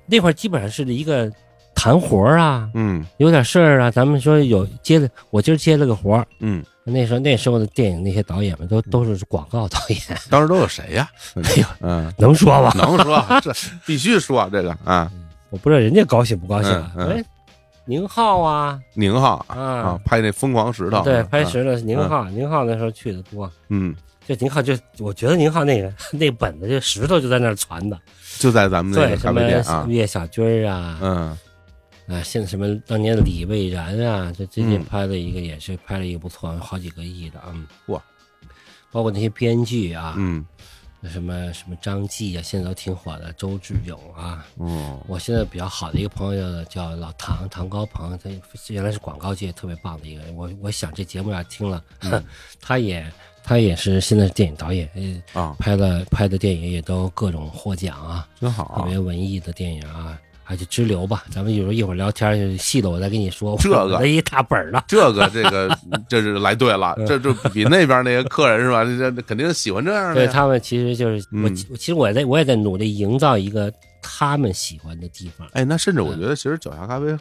[0.06, 1.30] 那会儿基本上是一个
[1.74, 6.26] 谈活儿啊，嗯有点事儿啊，咱们说有接了，我今儿接了个活儿。
[6.40, 10.00] 嗯，那时候那时候的电影那些导演们都都是广告导演，
[10.30, 11.08] 当时都有谁呀？
[11.36, 12.72] 哎呦，嗯，能说吗？
[12.74, 13.52] 能说这
[13.86, 15.10] 必须说这个啊，
[15.50, 16.92] 我不知道人家高兴不高兴啊。
[16.96, 17.24] 嗯嗯哎，
[17.89, 23.51] 宁浩啊，宁浩啊，啊，拍那疯狂石头，对，啊拍石头是宁浩，宁浩那时候去的多。
[23.68, 27.99] 嗯，就宁浩就，我觉得宁浩那个那本子就石头就在那儿传的，
[28.39, 29.41] 就在咱们那对，什么
[29.89, 31.39] 岳小军儿啊，嗯。
[32.09, 34.84] 啊，现在什么当年的李蔚然啊，这最近嗯。
[34.84, 38.03] 拍的一个也是拍了一个不错，好几个亿的，嗯，哇，
[38.93, 40.45] 包括那些编剧啊，嗯。
[40.57, 40.57] 那
[41.05, 48.28] 什么什么张继啊，现在都挺火的，周志勇啊，嗯，我现在比较好的一个朋友叫老唐唐高鹏，他
[48.68, 50.34] 原来是广告界特别棒的一个人。
[50.34, 52.24] 我我想这节目要听了，嗯
[52.61, 53.07] 他也
[53.44, 54.90] 他也是现在是电影导演，
[55.32, 60.18] 呃啊，拍了拍的电影也都各种获奖啊，特真好，别文艺的电影啊。
[60.49, 63.55] 还是支流吧，咱们有时候一会儿聊天就细的，我再跟你说。
[63.61, 65.78] 这个一大本儿了，这个这个
[66.09, 68.82] 这是来对了，这就比那边那些客人是吧？
[68.82, 73.70] 这这肯定喜欢这样的，对他们其实就是我，嗯其实我也在我也在努力营造一个
[74.01, 75.46] 他们喜欢的地方。
[75.53, 77.14] 哎，那甚至我觉得，其实脚下咖啡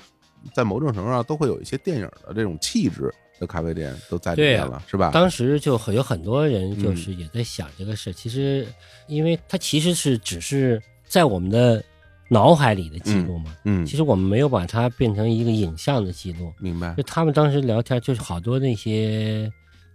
[0.53, 5.11] 在某种程度上都会有一些电影的这种气质的咖啡店都在里面了，是吧？
[5.13, 8.65] 当时就很有很多人嗯就是也在想这个事，其实
[9.07, 11.83] 因为它其实是只是在我们的
[12.29, 16.53] 脑海里的记录嘛，嗯其，实我们没有把它变成一个影像的记录。
[16.59, 16.93] 明白。
[16.95, 19.51] 就，他们当时聊天，就是好多那些，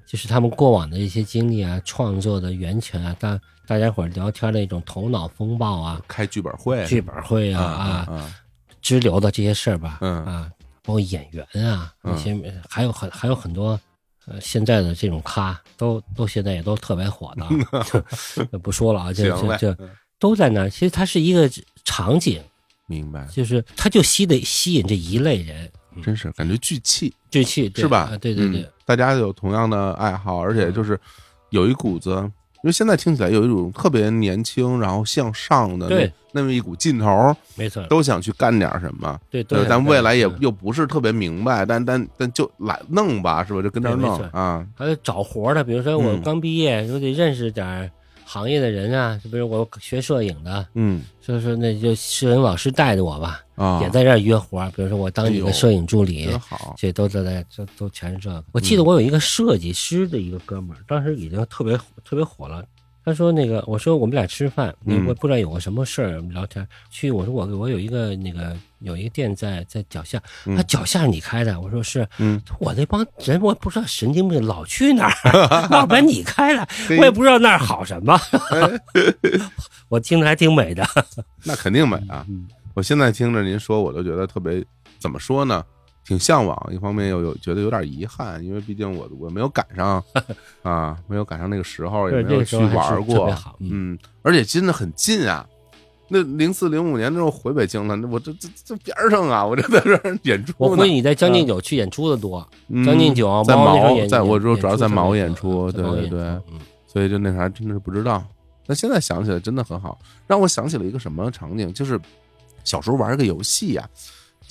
[0.07, 8.35] 就是他们过往的一些经历啊，创作的源泉啊，大大家伙儿聊天的一种头脑风暴啊，开剧本会，剧本会啊啊啊，啊，
[8.81, 10.25] 支流的这些事儿吧，嗯。
[10.25, 10.51] 啊，
[10.83, 12.13] 包括演员啊，嗯。
[12.13, 13.79] 那些还有很还有很多，
[14.27, 19.77] 呃，现在的这种咖都都现在也都特别火的 不说了啊，就就就
[20.19, 20.71] 都在那儿。
[20.71, 21.49] 其实它是一个
[21.85, 22.41] 场景，
[22.87, 26.03] 明白，就是他就吸的吸引这一类人，嗯。
[26.03, 27.13] 真是感觉聚气。
[27.31, 28.11] 聚气是吧？
[28.13, 28.17] 啊？
[28.19, 28.61] 对对对。
[28.63, 30.99] 嗯，大家有同样的爱好，而且就是
[31.51, 36.13] 有一股子，因为现在听起来有一种特别年轻，然后向上的那对。
[36.35, 39.21] 那么一股劲头，没错，都想去干点什么。
[39.31, 39.67] 对对呃，。
[39.67, 43.61] 咱未来也嗯又不是特别明白，但但但就来弄吧，是吧？
[43.61, 46.23] 就跟这弄啊，还得找活儿的，比如说我嗯。
[46.23, 47.91] 刚毕业，我得认识点儿
[48.33, 54.73] 行业的人啊，就比如我学摄影的，嗯所以说那就摄影老师带着我吧，啊，也在这儿约活儿。
[54.75, 58.43] 比如说我当你的摄影助理，真好，这都在在这都全是这个。
[58.53, 62.65] 我记得我有一个设计师的一个哥们儿，当时已经特别特别火了。
[63.05, 67.11] 他说那个，我说我们俩吃饭，你我不知道有个什么事儿，聊天去。
[67.11, 70.57] 我说我我有一个那个有一个店在在脚下，嗯。
[70.57, 76.67] 他脚下你开的，我说是，嗯，我那帮人我不知道神经病老去哪儿，要不然你开了，
[76.99, 78.19] 我也不知道那儿好什么。
[79.91, 80.87] 我听着还挺美的，
[81.45, 82.25] 那肯定美啊！
[82.29, 82.47] 嗯。
[82.75, 84.65] 我现在听着您说，我都觉得特别
[84.99, 85.65] 怎么说呢？
[86.07, 90.03] 挺向往，一方面又有觉得有点遗憾，因为毕竟我我没有赶上
[90.63, 93.31] 啊，没有赶上那个时候，也没有去玩过，
[93.61, 95.47] 嗯嗯，而且真的很近啊。
[96.09, 100.57] 那零四零五年那时候回北京了，那我这这这边上啊，我这在这儿 演出呢。
[100.59, 103.75] 我估计你在将进酒去演出的多，嗯将进酒在毛，
[104.09, 106.39] 在我演说主要在毛演演出，对对对，
[106.87, 108.23] 所以就那啥真的是不知道。
[108.67, 111.99] 但现在想起来真的很好，让我想起了一个什么场景，就是
[112.63, 113.89] 小时候玩一个游戏呀、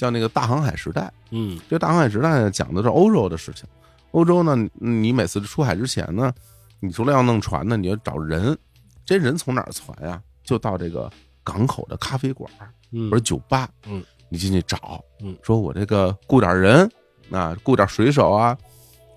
[0.02, 1.02] 叫那个《大航海时代》。
[1.30, 3.70] 嗯这大航海时代，讲的是欧洲的事情。
[4.12, 6.34] 欧洲呢，你每次出海之前呢，
[6.80, 8.58] 你除了要弄船呢，你要找人。
[9.06, 10.20] 这人从哪儿传呀？
[10.44, 11.08] 就到这个
[11.44, 12.52] 港口的咖啡馆
[12.92, 16.90] 嗯，或者酒吧，嗯，你进去找，嗯说我这个雇点人
[17.30, 18.58] 啊，雇点水手啊，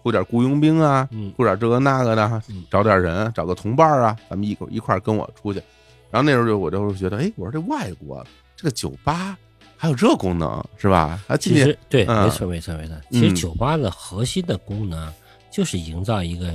[0.02, 5.62] 雇点雇佣兵啊，嗯雇点这个那个的嗯，找点人，找个同伴啊，咱们一块一块跟我出去。
[6.10, 8.24] 然后那时候就我就觉得，哎，我说这外国
[8.54, 9.36] 这个酒吧
[9.84, 11.22] 还有这功能是吧？
[11.26, 12.96] 啊其实对，嗯没错没错没错。
[13.10, 15.12] 其实嗯酒吧的核心的功能
[15.50, 16.50] 就是营造一个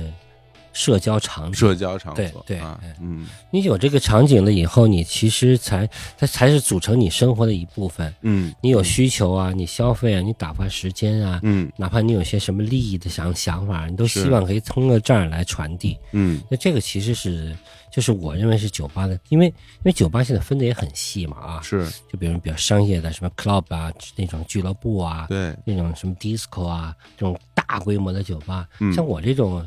[0.80, 1.54] 社交场景。
[1.54, 3.26] 社交场对所，对对哎，嗯。
[3.50, 8.14] 你有这个场景了以后，你其实才它才是组成你生活的一部分。
[8.22, 11.70] 嗯你有需求啊，你消费啊，你打发时间啊，嗯。
[11.76, 15.98] 哪怕你有些什么利益的想想法，你都希望可以通过这儿来传递。
[16.12, 16.40] 嗯。
[16.50, 17.54] 那这个其实是，
[17.92, 21.86] 就是我认为是酒吧的，因为因为酒吧现在分的也很细嘛啊，是。
[22.10, 28.90] 就比如比较商业的什么 club 啊，那种俱乐部啊，对，那种什么 disco 啊，这种大规模的酒吧，嗯。
[28.94, 29.66] 像我这种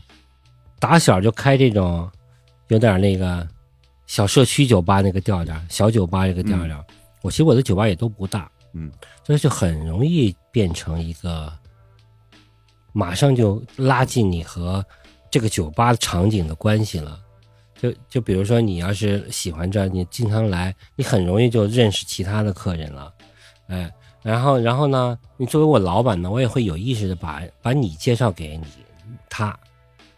[0.84, 2.12] 打小就开这种
[2.68, 3.48] 有点那个
[4.06, 6.86] 小社区酒吧那个调调，小酒吧这个调调，
[7.22, 8.92] 我其实我的酒吧也都不大，嗯，
[9.24, 11.50] 所以就很容易变成一个
[12.92, 14.86] 马上就拉近你和
[15.32, 17.18] 这个酒吧场景的关系了。
[17.78, 23.14] 就就比如说，你要是喜欢这儿，你经常来，你很容易就认识其他的客人了，
[23.68, 23.90] 哎，
[24.22, 28.66] 然后然后呢，你作为我老板呢，我也会有意识的把把你介绍给你
[29.30, 29.58] 他，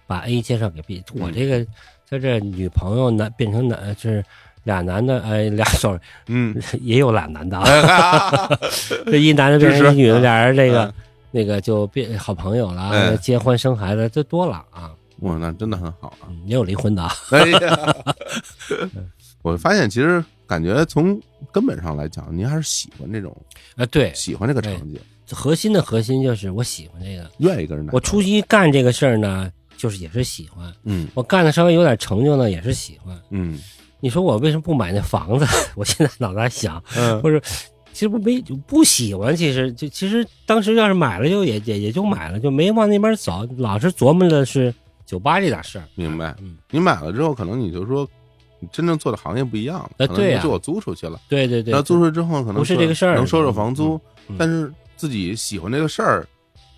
[0.08, 1.04] 把 A 介绍给 B。
[1.14, 1.66] 我这个
[2.10, 4.24] 在这女朋友男变成男，就是
[4.64, 7.66] 俩男的，哎，俩 sorry，嗯， 也有俩男的啊，
[8.62, 8.70] 哎
[9.06, 10.94] 这一男的变成一女的，俩人这个嗯
[11.32, 16.28] 那个就变好朋友了，哎结婚生孩子这多了啊，哇，那真的很好啊。
[16.30, 17.96] 嗯也有离婚的啊，哎呀，
[19.42, 21.20] 我发现其实感觉从
[21.52, 23.36] 根本上来讲，您还是喜欢这种
[23.76, 25.00] 啊，对，喜欢这个场景，
[25.32, 27.86] 核心的核心就是我喜欢这个，愿意跟人。
[27.86, 33.20] 打我初期干这个事儿呢，就是也是喜欢，嗯我干的稍微有点成就呢，也是喜欢。
[33.30, 33.60] 嗯
[34.02, 35.46] 你说我为什么不买那房子？
[35.76, 37.40] 我现在脑袋想，嗯或者
[37.94, 44.74] 其实不没不喜欢，其实就其实当时要是买了就也也也就买了，就没往那边走，老是琢磨的是
[45.06, 45.86] 酒吧这点事儿。
[45.96, 46.36] 明白。
[46.42, 48.08] 嗯，你买了之后，可能你就说，
[48.60, 56.28] 你真正做的行业不一样了，可能呃对呀就我租出去了，对对对，那租出去之后，可能不是这个事儿能收收房租，嗯但是自己喜欢这个事儿，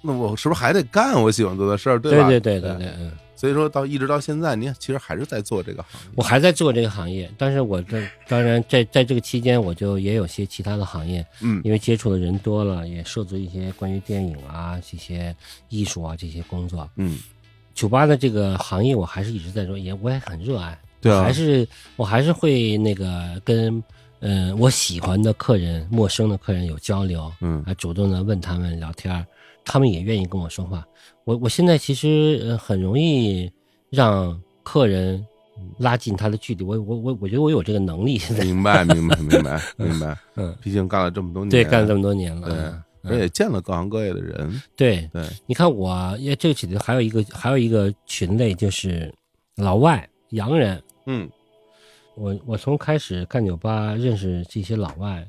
[0.08, 2.28] 那我是不是还得干我喜欢做的事儿，对吧？
[2.30, 6.10] 对对对对，嗯，所以说到一直到现在，你其实还是在做这个行业。
[6.16, 15.36] 我还在做这个行业，但是我这当然在在这个期间，我就也有些其他的行业，嗯因为接触的人多了，也涉足一些关于电影啊、这些
[15.68, 16.90] 艺术啊这些工作。
[16.96, 17.20] 嗯，
[17.76, 20.78] 酒吧的这个行业，我还是一直在做，也我也很热爱。
[21.00, 23.84] 对啊还是我还是会那个跟
[24.20, 29.24] 嗯、呃我喜欢的客人、陌生的客人有交流，嗯还主动的问他们聊天儿，
[29.68, 30.86] 他们也愿意跟我说话。
[31.26, 33.52] 我我现在其实呃很容易
[33.90, 35.24] 让客人
[35.78, 38.18] 拉近他的距离，我我我我觉得我有这个能力。
[38.18, 40.18] 现在明白明白 明白明白。
[40.36, 42.50] 嗯，毕竟干了这么多年，对，干了这么多年了。
[42.50, 49.14] 对嗯而且也见了各行各业的人，对，对，你看我，也这个里头还有一个还有一个群类就是
[49.56, 51.30] 老外洋人，嗯
[52.16, 55.26] 我我从开始干酒吧认识这些老外，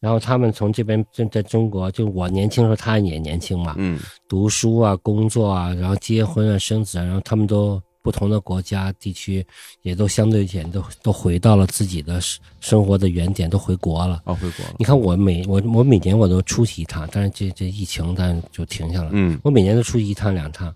[0.00, 3.98] 然后他们从这边在在中国，就我年轻时候，他也年轻嘛，嗯
[4.28, 9.46] 读书啊、工作啊，然后结婚啊、生子啊，然后他们都不同的国家地区，
[9.82, 14.22] 也都相对点都都回到了自己的生生活的原点，都回国了。
[14.24, 19.10] 哦，回国了，你看我每我我每年我都出去一趟，但是这这疫情，但是就停下了。
[19.12, 20.74] 嗯我每年都出去一趟两趟，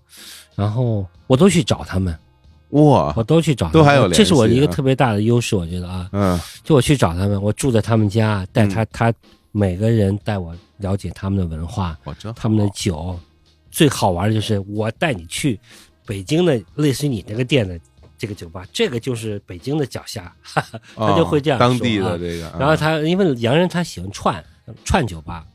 [0.53, 2.15] 然后我都去找他们，
[2.83, 3.13] 哇。
[3.15, 6.39] 我都去找他们，都还有联系这是我一个啊特别大的优势，我觉得啊，嗯。
[6.63, 9.13] 就我去找他们，我住在他们家，带他、他
[9.51, 11.97] 每个人带我了解他们的文化，
[12.35, 13.17] 他们的酒，
[13.71, 15.59] 最好玩的就是我带你去
[16.05, 17.79] 北京的类似于你那个店的
[18.17, 24.43] 这个酒吧，这个就是北京的脚下，哈 哈他就会这样说哦当地啊的这个，然后他因为洋人他喜欢串
[24.83, 25.45] 串酒吧，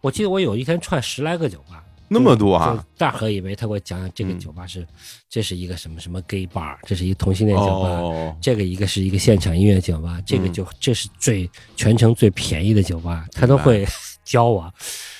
[0.00, 1.81] 我记得我有一天串十来个酒吧，
[2.12, 4.86] 那么多啊，大河以为他给我讲讲这个嗯酒吧是，
[5.28, 7.88] 这是一个什么什么 gay bar，这是一个同性恋酒吧。
[7.88, 13.86] 哦，这个一个是一个现场音乐酒吧，这个就、这是最全程最便宜的酒吧，他都会
[14.24, 14.72] 教我。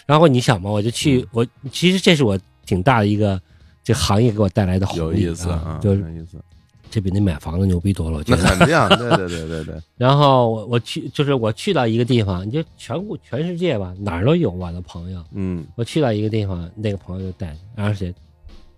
[0.07, 1.29] 然后你想嘛，我就去，嗯。
[1.33, 3.41] 我其实这是我挺大的一个
[3.83, 6.43] 这行业给我带来的红利有意思啊，就是有意思，
[6.93, 8.57] 这比那买房子牛逼多了，我觉那得。
[8.59, 15.25] 肯定， 对对对对对，然后我我去，就是我去到一个地方，你就全国全世界吧，哪儿都有我的朋友。
[15.33, 18.15] 嗯我去到一个地方，那个朋友就带，而且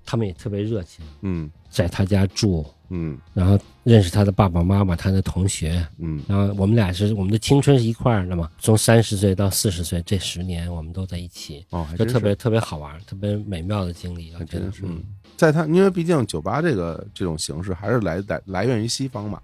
[0.06, 3.18] 他们也特别热情，嗯在他家住，嗯。
[3.32, 6.22] 然后认识他的爸爸妈妈，他的同学，嗯。
[6.28, 12.04] 然后我们俩是我们的青春是一块儿的嘛，从三十岁到四十岁这十年，我们都在一起，哦，还是。
[12.04, 15.02] 就特别特别好玩，特别美妙的经历，我觉得还真是嗯，
[15.36, 19.40] 在他，因为毕竟酒吧这个这种形式还是来来来源于西方嘛，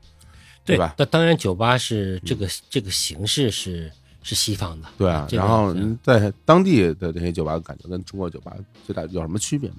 [0.64, 0.94] 对吧？
[0.98, 3.90] 那当然，酒吧是这个这个形式是
[4.22, 8.54] 是西方的，对啊，这个然后在当地的这些酒吧感觉跟中国酒吧
[8.86, 9.76] 最大有什么区别吗？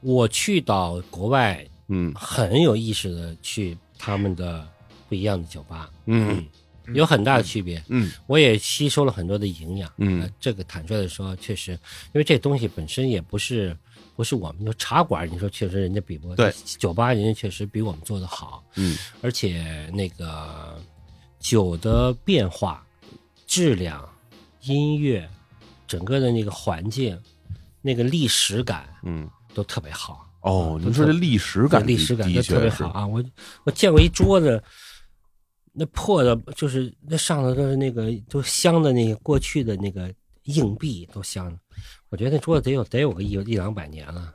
[0.00, 2.12] 我去到国外，嗯。
[2.14, 4.66] 很有意识的去他们的
[5.08, 6.46] 不一样的酒吧，嗯。
[6.94, 7.82] 有很大的区别。
[7.88, 8.10] 嗯。
[8.26, 9.92] 我也吸收了很多的营养。
[9.98, 10.22] 嗯。
[10.22, 11.78] 呃这个坦率的说，确实，因
[12.14, 13.76] 为这东西本身也不是
[14.16, 18.96] 不是我们就茶馆，你说确实人家比不对，酒吧人家确实比我们做的好，嗯。
[19.20, 20.82] 而且那个
[21.38, 22.86] 酒的变化、
[23.46, 24.08] 质量、
[24.62, 25.28] 音乐，
[25.86, 27.20] 整个的那个环境、
[27.82, 30.27] 那个历史感嗯，都特别好。
[30.48, 33.06] 哦，你说这历史感，历史感的都特别好啊！
[33.06, 33.22] 我
[33.64, 34.62] 我见过一桌子，
[35.74, 40.10] 那破的，就是那上头都是那个都镶的那个过去的那个
[40.44, 41.58] 硬币都镶的，
[42.08, 44.34] 我觉得那桌子得有得有个一一两百年了。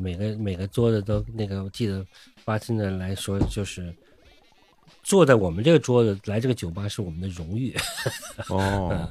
[0.00, 2.02] 每个每个桌子都那个，我记得
[2.46, 3.94] 巴森的来说，就是
[5.02, 7.76] 坐在我们这个桌子来这个酒吧是我们的荣誉，
[8.48, 9.06] 哦，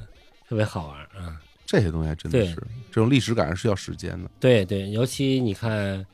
[0.48, 1.40] 特别好玩啊！
[1.64, 2.54] 这些东西还真的是，
[2.90, 4.30] 这种历史感是需要时间的。
[4.40, 6.04] 对对，尤其你看，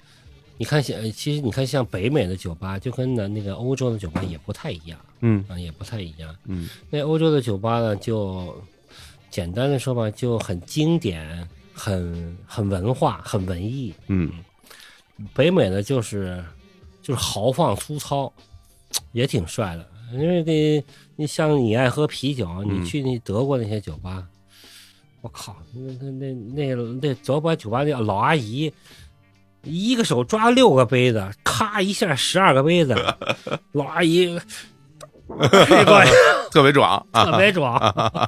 [0.59, 6.35] 你看像其实你看像北美的酒吧，就跟那那个欧洲的酒吧也不太一样嗯啊，也不太一样。
[6.47, 8.61] 嗯那欧洲的酒吧呢，就
[9.31, 13.95] 简单的说吧，就很经典，很很文化，很文艺。
[14.09, 14.33] 嗯
[15.35, 16.45] 北美的就是
[17.03, 18.33] 就是豪放粗糙，
[19.13, 19.89] 也挺帅的。
[20.13, 20.85] 因为那
[21.17, 24.27] 你像你爱喝啤酒，嗯你去那德国那些酒吧，
[25.21, 28.73] 我靠，那那那那那德国酒吧那老阿姨，
[29.69, 32.97] 一个手抓六个杯子，咔一下十二个杯子，
[33.73, 34.39] 老阿姨。
[35.29, 36.05] 这个
[36.51, 37.27] 特别壮啊！
[37.27, 37.79] 特别壮，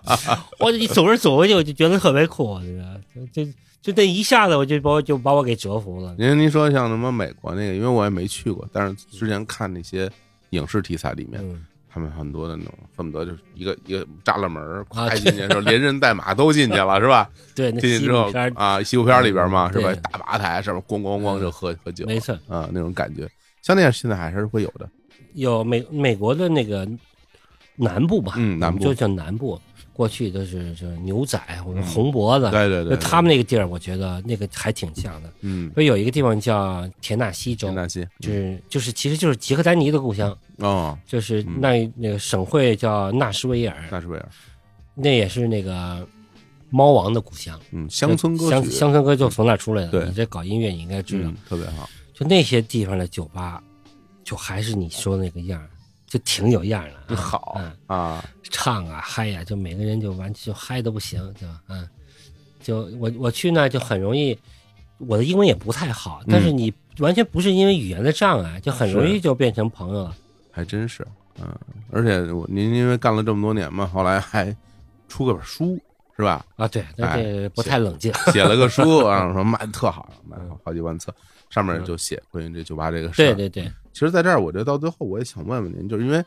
[0.61, 3.01] 我一走着走过去，我就觉得特别酷，我觉得
[3.34, 6.14] 就就就那一下子，我就把我就把我给折服了。
[6.18, 10.11] 您您说像什么美国那个，因为我也没去过，但是之前看那些
[10.51, 17.28] 影视题材里面，嗯，他们很多的那种恨不得就是一个一个栅栏门开进去的时候连人带马都进去了，是吧？
[17.55, 19.93] 对，进去之后啊，西部片里边嘛，嗯是吧？
[20.12, 23.28] 大吧台上面咣咣咣就喝喝酒，没错，啊，那种感觉，
[23.62, 24.88] 像那样现在还是会有的。
[25.34, 26.88] 有美美国的那个
[27.76, 28.82] 南部吧，嗯南部。
[28.82, 29.61] 就叫南部，
[29.93, 35.30] 过去都是就是牛仔或者红脖子，对对对，就他们那个地儿，我觉得那个还挺像的。
[35.41, 41.61] 嗯，所以有一个地方叫田纳西州田，纳西就是就是其实就是吉克丹尼的故乡，哦，就是嗯。
[41.61, 44.28] 那那个省会叫纳什维尔，纳什维尔，
[44.95, 46.07] 那也是那个
[46.70, 47.59] 猫王的故乡。
[47.72, 49.88] 嗯，乡村歌乡，乡村歌就从那出来的。
[49.91, 50.05] 对。
[50.07, 53.62] 你这搞音乐，你应该知道，嗯，特别好，就那些地方的酒吧，
[54.24, 55.68] 就还是你说的那个样儿，
[56.11, 57.17] 就挺有样儿的、啊。
[57.17, 61.89] 好嗯，啊，唱啊嗨呀、就每个人就完就嗨的不行，就嗯，
[62.61, 64.37] 就我我去那就很容易，
[64.99, 70.17] 我的英文也不太好，但是你完全不是因为语言的障碍，就很容易就变成朋友了。
[70.51, 71.07] 还真是，
[71.41, 71.47] 嗯，
[71.93, 74.55] 而且我您因为干了这么多年嘛，后来还
[75.09, 75.79] 出个本书
[76.17, 76.45] 是吧？
[76.57, 78.13] 啊，对，但哎这不太冷静。
[78.33, 81.15] 写了个书， 然后说卖的特好，卖了好几万册，
[81.51, 83.26] 上面就写关于这酒吧这个事儿。
[83.26, 86.24] 对对对，其实，在这儿，我觉得到最后，我也想问问您，就是因为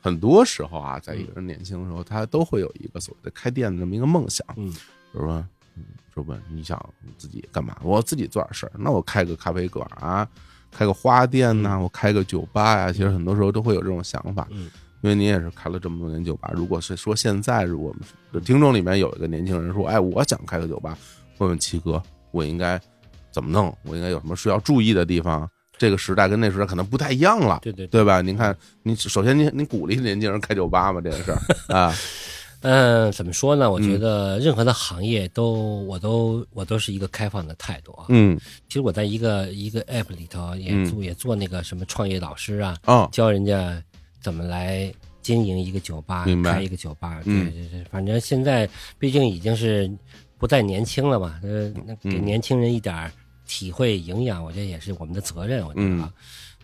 [0.00, 5.44] 很多时候啊，在一个人年轻的时候，他都会有一个所谓的开店的这么一个梦想，嗯，比如说，
[5.76, 5.84] 嗯
[6.14, 6.78] 说问你想
[7.18, 7.76] 自己干嘛？
[7.82, 10.26] 我自己做点事儿，那我开个咖啡馆啊，
[10.70, 16.50] 开个花店呐、我开个酒吧呀、其实很多时候都会有这种想法，嗯因为您也是开了这么多年酒吧。
[16.54, 17.92] 如果是说现在是我
[18.32, 20.96] 们听众里面有一个年轻人说，哎，我想开个酒吧，
[21.38, 22.80] 问问七哥，我应该
[23.34, 23.76] 怎么弄？
[23.82, 25.46] 我应该有什么需要注意的地方？
[25.76, 27.58] 这个时代跟那时代可能不太一样了。
[27.60, 28.22] 对对对吧？
[28.22, 31.00] 您看，您首先您您鼓励年轻人开酒吧吗？
[31.00, 31.38] 这个事儿
[31.76, 31.92] 啊，
[32.60, 33.68] 嗯，怎么说呢？
[33.68, 38.06] 我觉嗯得任何的行业都，我都我都是一个开放的态度啊。
[38.08, 43.82] 嗯其实我在一个一个 app 里头也嗯做、也做那个什么创业导师啊，哦，教人家
[44.22, 44.90] 怎么来
[45.22, 47.20] 经营一个酒吧开一个酒吧。
[47.24, 49.90] 嗯对对对，反正现在毕竟已经是
[50.38, 53.10] 不再年轻了嘛，呃，那给嗯年轻人一点儿
[53.46, 55.66] 体会营养，我觉得也是我们的责任。
[55.66, 56.12] 我觉得嗯啊，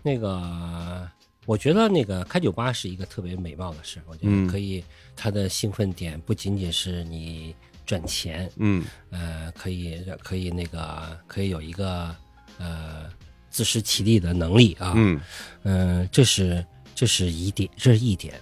[0.02, 1.08] 那个。
[1.46, 4.84] 我觉得那个开酒吧是一个特别美貌的事，我觉嗯得可以，
[5.16, 7.56] 它的兴奋点不仅仅是你
[7.86, 12.14] 赚钱，嗯呃，可以可以那个可以有一个
[12.58, 13.10] 呃
[13.48, 15.20] 自食其力的能力啊，嗯
[15.64, 16.64] 嗯、这是
[16.94, 18.38] 这是一点，这是一点。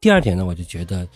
[0.00, 1.06] 第二点呢，我就觉得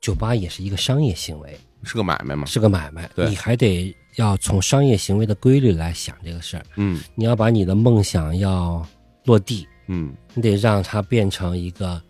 [0.00, 2.46] 酒吧也是一个商业行为，是个买卖嘛。
[2.46, 6.64] 是个买卖，对你还得要从商业行为的规律来想这个事儿。
[6.76, 8.86] 嗯你要把你的梦想要
[9.24, 12.00] 落地，嗯你得让它变成一个，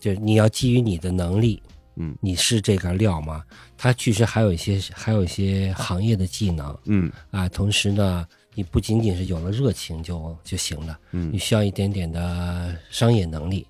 [0.00, 1.62] 就是你要基于你的能力，
[1.96, 3.42] 嗯你是这个料吗？
[3.76, 13.66] 它确实还有一些还有一些行业的技能嗯啊，同时呢，你不仅仅是有了热情就就行了，嗯你需要一点点的商业能力。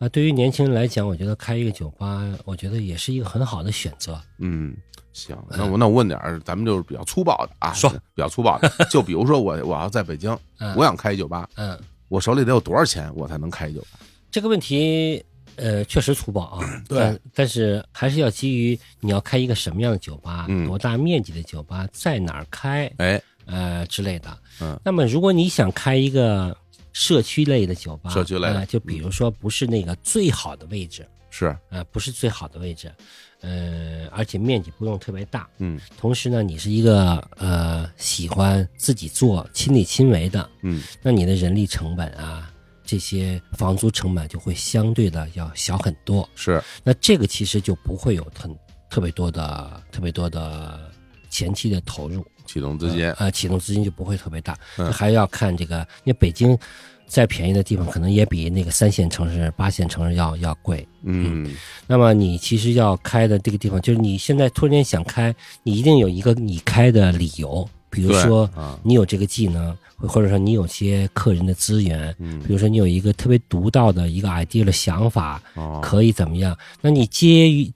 [0.00, 4.18] 啊，对于年轻人来讲，我觉得开一个酒吧，我觉得也是一个很好的选择。
[4.38, 4.74] 嗯，
[5.12, 11.78] 行，那我那我问点儿，咱们就是比较粗暴的啊，说比较粗暴的，就比如说我我要在北京，嗯我想开一酒吧，嗯，
[12.08, 13.98] 我手里得有多少钱，我才能开一酒吧？
[14.30, 15.22] 这个问题，
[15.56, 16.82] 呃，确实粗暴啊。
[16.88, 24.34] 对但但是还是要基于你要开一个什么样的酒吧，嗯多大面积的酒吧，在哪儿开，哎，呃之类的。
[24.62, 26.56] 嗯，那么如果你想开一个
[26.92, 28.60] 社区类的酒吧，社区类的。
[28.60, 32.92] 呃就比如说不是那个最好的位置，是，呃，不是最好的位置，
[33.40, 35.80] 呃，而且面积不用特别大，嗯。
[35.96, 40.82] 同时呢，你是一个呃喜欢自己做、亲力亲为的，嗯。
[41.02, 42.52] 那你的人力成本啊，
[42.84, 46.28] 这些房租成本就会相对的要小很多。
[46.34, 48.54] 是，那这个其实就不会有很
[48.90, 50.90] 特别多的、特别多的
[51.30, 54.58] 前期的投入，启动资金，呃，启动资金就不会特别大。
[54.76, 56.58] 嗯还要看这个，因为北京
[57.06, 60.86] 再便宜的地方，可能也比那个三线城市、八线城市要要贵。
[61.02, 61.54] 嗯
[61.86, 65.32] 那么你其实要开的这个地方，就是你现在突然间想开，
[65.62, 76.56] 你一定有一个你开的理由，比如说啊，你有这个技能，或或者说你有些客人的资源，嗯比如说你有一个特别独到的一个 idea 的想法，哦，可以怎么样？
[76.80, 77.70] 那你接于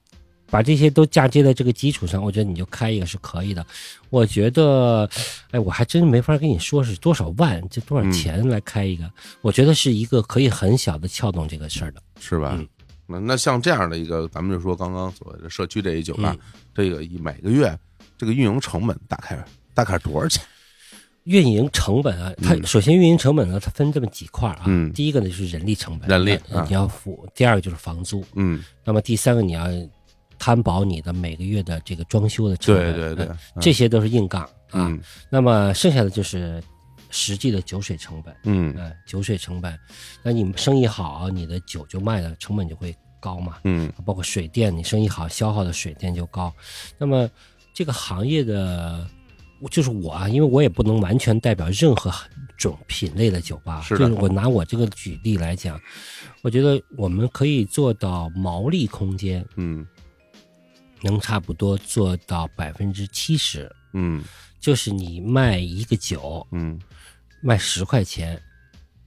[0.54, 3.66] 把这些都嫁接在这个基础上，我觉得你就开一个是可以的。
[4.08, 5.10] 我觉得，
[5.50, 9.10] 哎，我还真没法跟你说是多少万，这多少钱来开一个。
[9.40, 12.00] 我觉得是一个可以很小的撬动这个事儿的。
[12.20, 12.68] 是吧嗯？
[13.08, 16.40] 那那像这样的一个，咱们就说刚刚所谓的社区这一酒吧嗯，
[16.72, 17.76] 这个一每个月
[18.16, 19.44] 这个运营成本大概
[19.74, 20.40] 大概多少钱？
[21.24, 24.64] 运营成本啊，它嗯首先运营成本呢，它分这么几块儿啊。
[24.66, 26.38] 嗯第一个呢就是人力成本，人力
[26.68, 29.66] 你要付；第二个就是房租，嗯，那么第三个你要
[30.44, 34.50] 摊薄你的每个月的这个装修的成本，对对对呃，这些都是硬杠啊。
[34.72, 35.00] 嗯。
[35.30, 36.62] 那么剩下的就是
[37.08, 38.74] 实际的酒水成本，嗯。
[38.76, 39.74] 呃，酒水成本。
[40.22, 43.90] 那你生意好，你的酒就卖的成本就会高嘛，嗯。
[44.04, 46.52] 包括水电，你生意好，消耗的水电就高。
[46.98, 47.26] 那么
[47.72, 49.08] 这个行业的，
[49.70, 52.12] 就是我啊，因为我也不能完全代表任何
[52.58, 55.80] 种品类的酒吧，是就是我拿我这个举例来讲，
[56.42, 59.86] 我觉得我们可以做到毛利空间嗯
[61.04, 64.24] 能差不多做到百分之七十，嗯。
[64.58, 66.80] 就是你卖一个酒嗯。
[67.42, 68.40] 卖十块钱，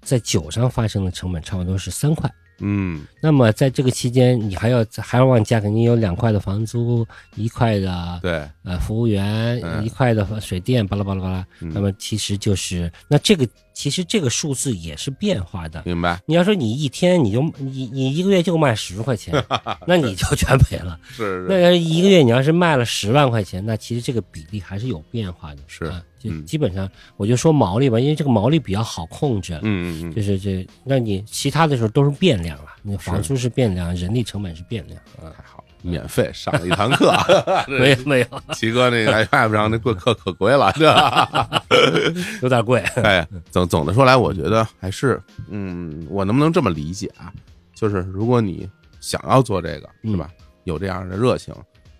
[0.02, 2.32] 在酒上发生的成本差不多是三块。
[2.60, 7.06] 嗯那么在这个期间，你还要还要往加，肯定有两块的房租，
[7.36, 11.46] 一块的对，呃服务员，嗯一块的水电，巴拉巴拉巴拉。
[11.62, 15.84] 嗯那么其实就是那这个其实这个数字也是变化的。
[15.86, 19.34] 明白，你要说你一天你就你你一个月就卖十块钱，
[19.86, 21.00] 那你就全赔了。
[21.12, 25.62] 是那要是一个月你要是卖了十万块钱，那其实这个比例还是有变化的。
[25.68, 26.02] 是啊，
[26.46, 29.54] 基本上我就说毛利吧，因为这个毛利比较好控制。
[29.62, 35.34] 嗯嗯嗯，就是这，那你其他的时候都是变量了，你房租是变量，人力成本是变量啊。
[35.36, 37.14] 太好，免费上了一堂课，
[37.68, 41.64] 没有没有，齐哥那个爱不上那贵课可贵了，对吧。
[42.42, 42.80] 有点贵。
[43.04, 47.32] 哎，总总的说来，我觉得还是，嗯，我能不能这么理解啊？
[47.76, 48.68] 就是如果你
[49.00, 50.30] 想要做这个，嗯是吧？
[50.64, 51.54] 有这样的热情，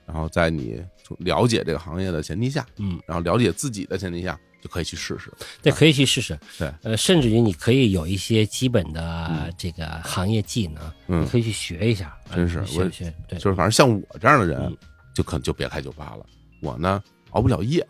[0.06, 0.82] 然后在你
[1.20, 5.32] 了解这个行业的前提下，嗯，然后了解自己的前提下，就可以去试试。
[5.62, 6.38] 对可以去试试。
[6.58, 12.18] 对，呃，甚至于你可以有一些基本的这个行业技能，嗯你可以去学一下。
[12.34, 14.78] 真是学学，对，就是反正像我这样的人嗯，
[15.14, 16.26] 就可能就别开酒吧了。
[16.62, 17.02] 我呢
[17.38, 17.86] 熬不了夜，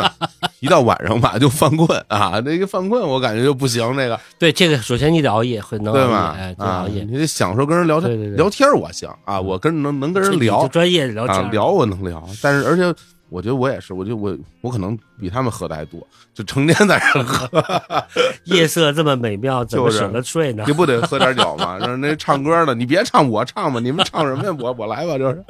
[0.60, 8.36] 一到晚上吧就犯困啊，那个犯困我感觉就不行，这个对这个，首先你得熬夜，很能熬夜，啊，熬夜，你得享受跟人聊天，对对对。
[8.36, 12.94] 聊天我行啊，我跟能能跟人聊就专业聊天，啊聊我能聊，但是而且
[13.32, 17.48] 我觉得我也是，我觉得我我可能比他们喝的还多，就成天在这儿喝，
[18.44, 20.72] 夜色这么美妙，怎么就是舍得睡呢你？
[20.74, 21.78] 不得喝点酒吗？
[21.78, 24.54] 让那唱歌的，你别唱，我唱吧，你们唱什么呀？
[24.60, 25.42] 我我来吧，就是。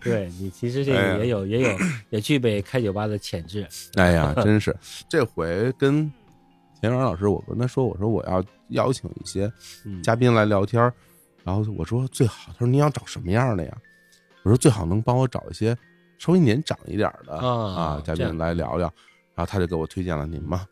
[0.00, 1.78] 对你其实这个也有也有
[2.10, 3.66] 也具备开酒吧的潜质。
[3.94, 4.74] 哎呀，真是
[5.08, 6.10] 这回跟
[6.80, 9.52] 田园老师，我跟他说，我说我要邀请一些
[9.84, 10.92] 嗯，嘉宾来聊天儿，
[11.44, 13.76] 然后我说最好，他说你想找什么样的呀？
[14.42, 15.76] 我说最好能帮我找一些
[16.20, 18.86] 稍微年长一点儿的啊嘉宾来聊聊，
[19.34, 20.66] 然后他就给我推荐了您嘛。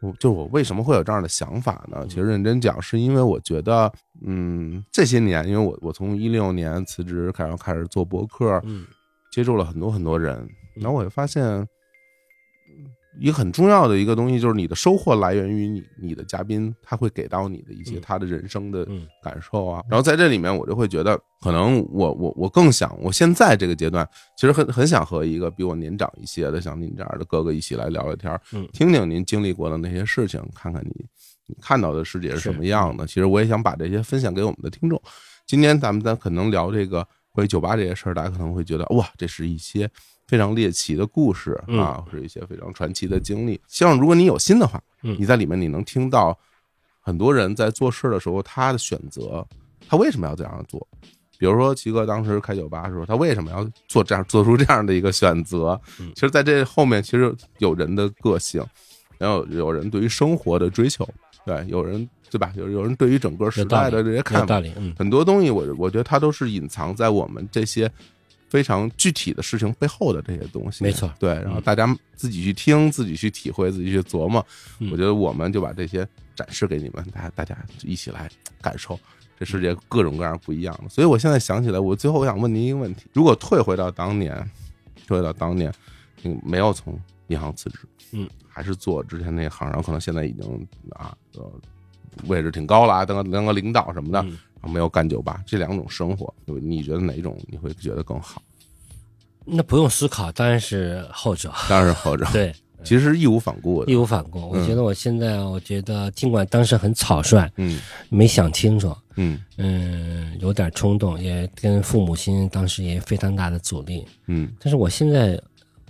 [0.00, 2.06] 我就是我为什么会有这样的想法呢？
[2.08, 3.92] 其实认真讲，是因为我觉得，
[4.24, 8.86] 嗯，这些年，因为我我从一六年辞职然后开始做博客，嗯
[9.32, 11.68] 接触了很多很多人，然后我就发现，嗯
[13.20, 19.82] 一个很重要的一个东西就是你的收获来源于你你的嘉宾，他会给到你的一些嗯他的人生的嗯感受啊。
[19.88, 28.40] 然后在这里面，我就会觉得，可能我我我更想，我现在这个阶段，其实很很想和一个比我年长一些的，像您这样的哥哥一起来聊聊天
[28.72, 31.04] 听听您经历过的那些事情，看看你
[31.46, 33.06] 你看到的世界是什么样嗯的。
[33.06, 35.00] 其实我也想把这些分享给我们的听众。
[35.46, 39.90] 今天咱们咱可能聊这个关于酒吧这些事儿，大家可能会觉得哇，这是一些
[40.26, 43.60] 非常猎奇的故事啊，或者一些非常传奇的经历。
[43.66, 46.38] 希望如果你有心的话，嗯你在里面你能听到
[47.00, 49.46] 很多人在做事的时候他的选择，
[49.88, 50.86] 他为什么要这样做？
[51.38, 55.80] 比如说，齐哥当时开酒吧的时候，他为什么要做这样做出这样的一个选择？
[55.98, 58.64] 嗯其实，在这后面，其实有人的个性，
[59.18, 61.04] 然后有人对于生活的追求，
[61.44, 62.50] 对，有人对吧？
[62.56, 64.62] 有有人对于整个时代的这些看法
[64.96, 67.90] 很多东西我我觉得它都是隐藏在我们这些
[68.48, 70.82] 非常具体的事情背后的这些东西。
[70.82, 74.44] 没错对，然后嗯大家自己去听，自己去体会，自己去琢磨。
[74.78, 78.30] 嗯我觉得我们就把这些展示给你们，大家大家一起来
[78.62, 78.98] 感受
[79.38, 80.88] 这世界各种各样不一样的。
[80.88, 84.34] 所以我现在想起来，我最后我想问您一个问题：如果退回到当年，
[85.06, 85.70] 退回到当年，
[86.22, 86.98] 你，没有从
[87.28, 87.80] 银行辞职，
[88.12, 91.52] 嗯，还是做之前那行，然后可能现在已经啊，呃
[92.26, 98.40] 位置挺高了啊，当个当个领导什么的，嗯没有干酒吧，这两种生活，你觉得哪一种你会觉得更好？
[99.44, 101.52] 那不用思考，当然是后者。
[101.68, 104.38] 当然是后者， 对，其实义无反顾的义，无反顾。
[104.50, 114.06] 我嗯觉得我现在，我觉得尽管当时很草率，嗯没想清楚，嗯嗯，有点冲动，也跟父母亲当时也非常大的阻力。
[114.28, 115.36] 嗯但是我现在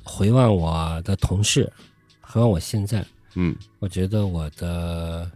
[0.03, 1.71] 回望我的同事，
[2.23, 3.05] 回望我现在，
[3.35, 5.31] 嗯我觉得我的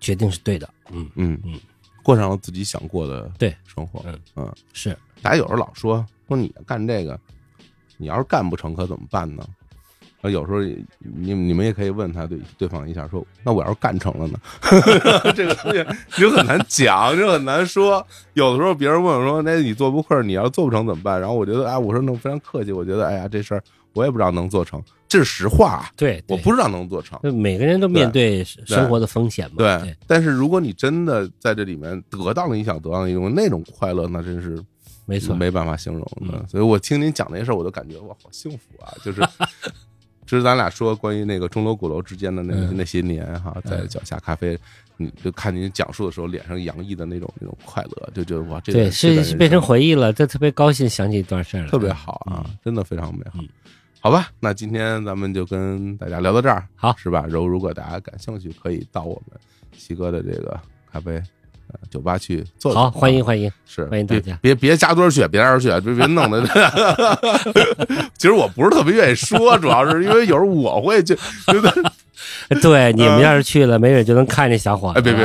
[0.00, 0.68] 决定是对的。
[0.90, 1.60] 嗯，嗯嗯，
[2.02, 7.18] 过上了自己想过的对生活，嗯嗯，是大家有时候老说说你干这个，
[7.96, 9.44] 你要是干不成可怎么办呢？
[10.22, 10.60] 啊，有时候
[10.98, 14.38] 你你们也可以问他对对方一下，说那我要是干成了呢？
[15.34, 15.82] 这个东西
[16.20, 18.06] 就很难讲，就很难说。
[18.34, 21.18] 有的时候别人问我说，那你做播客，你要做不成怎么办？
[21.18, 23.62] 然后我觉得，哎，我说那非常客气，我觉得，哎呀，这事儿
[23.94, 27.18] 我也不知道能做成，这是实话啊，对，我不知道能做成。
[27.24, 29.56] 就每个人都面对生活的风险嘛。
[29.58, 34.56] 对对，，但是如果你真的在这里面得到了你想得到的那种那种快乐，那真是
[35.06, 35.34] 没错。
[35.34, 36.38] 没办法形容的。
[36.38, 38.94] 嗯所以我听您讲那些事儿，我都感觉哇，好幸福啊！
[39.04, 39.20] 就是，
[40.24, 44.56] 就是咱俩说关于那个钟楼鼓楼之间的那、嗯那些年哈，在嗯脚下咖啡，
[44.96, 53.48] 你就看您讲述的时候，脸上洋溢的那种那种快乐，就觉得哇，这对，是变成回忆了，这特别高兴，想起一段事儿来，特别好啊，嗯真的非常美好嗯。
[54.02, 57.24] 好吧，那今天咱们就跟大家聊到这儿，好是吧？
[57.28, 59.38] 然后如果大家感兴趣，可以到我们
[59.76, 60.58] 西哥的这个
[60.90, 61.16] 咖啡
[61.68, 62.82] 呃酒吧去坐坐。
[62.82, 63.50] 好，欢迎欢迎。
[63.66, 66.42] 是欢迎大家别别别加多少血，别加多少血，别别弄的。
[68.16, 71.70] 其实我不是特别愿意说，主要是因为有时候我会就觉得，
[72.62, 74.98] 对，你们要是去了，没准就能看见小伙子。
[74.98, 75.24] 哎，别别，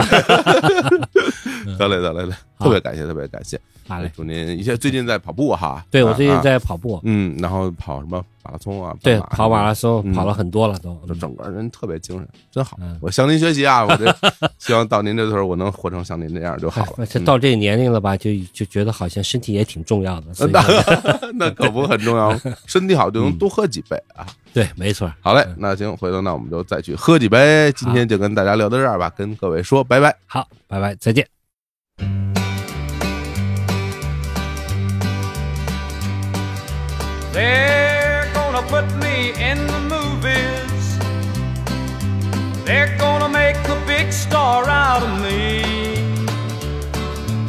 [1.77, 4.11] 得嘞得嘞得嘞，好特别感谢特别感谢，好嘞。
[4.15, 10.95] 祝您一些最近在跑步哈，对我最近啊，在跑步，嗯，然后跑什么马拉松啊，对，跑马拉松嗯跑了很多了都。
[11.07, 12.97] 就整个人特别精神，真好嗯。
[13.01, 13.85] 我向您学习啊！
[13.85, 14.15] 我这
[14.57, 17.05] 希望到您这时候，我能活成像您这样就好了哎。
[17.09, 20.27] 这到这个年龄了吧，就就觉得好像身体也挺重要的。
[20.51, 20.61] 那
[21.35, 22.35] 那可不很重要，
[22.65, 24.25] 身体好就能多喝几杯啊。
[24.53, 25.11] 对，没错。
[25.21, 27.71] 好嘞，那行，回头那我们就再去喝几杯。
[27.73, 30.15] 今天就跟大家聊到这儿吧，跟各位说拜拜。
[30.25, 31.27] 好，拜拜，再见。
[38.75, 40.83] Put me in the movies.
[42.65, 45.63] They're gonna make a big star out of me.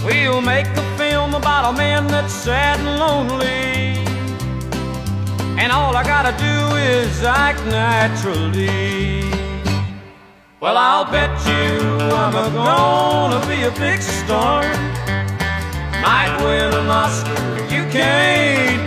[0.05, 4.05] We'll make a film about a man that's sad and lonely.
[5.61, 9.31] And all I gotta do is act naturally.
[10.61, 11.69] Well, I'll bet you
[12.23, 14.63] I'm a gonna be a big star.
[16.07, 18.86] Might win an Oscar, you can't.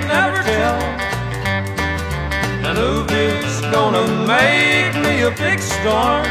[2.79, 6.23] Movie's gonna make me a big star.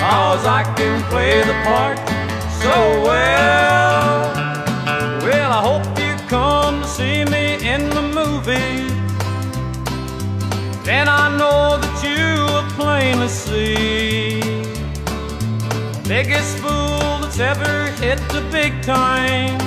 [0.00, 1.96] Cause I can play the part
[2.60, 2.74] so
[3.06, 4.34] well.
[5.22, 8.90] Well, I hope you come to see me in the movie.
[10.82, 14.40] Then I know that you will plainly see.
[16.08, 19.60] Biggest fool that's ever hit the big time.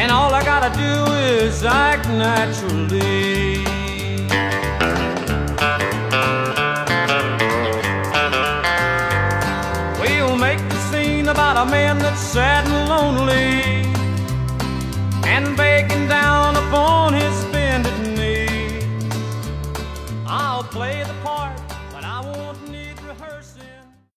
[0.00, 3.77] And all I gotta do is act naturally.
[11.58, 13.82] A man that's sad and lonely
[15.26, 18.86] and begging down upon his bended knee.
[20.24, 21.27] I'll play the.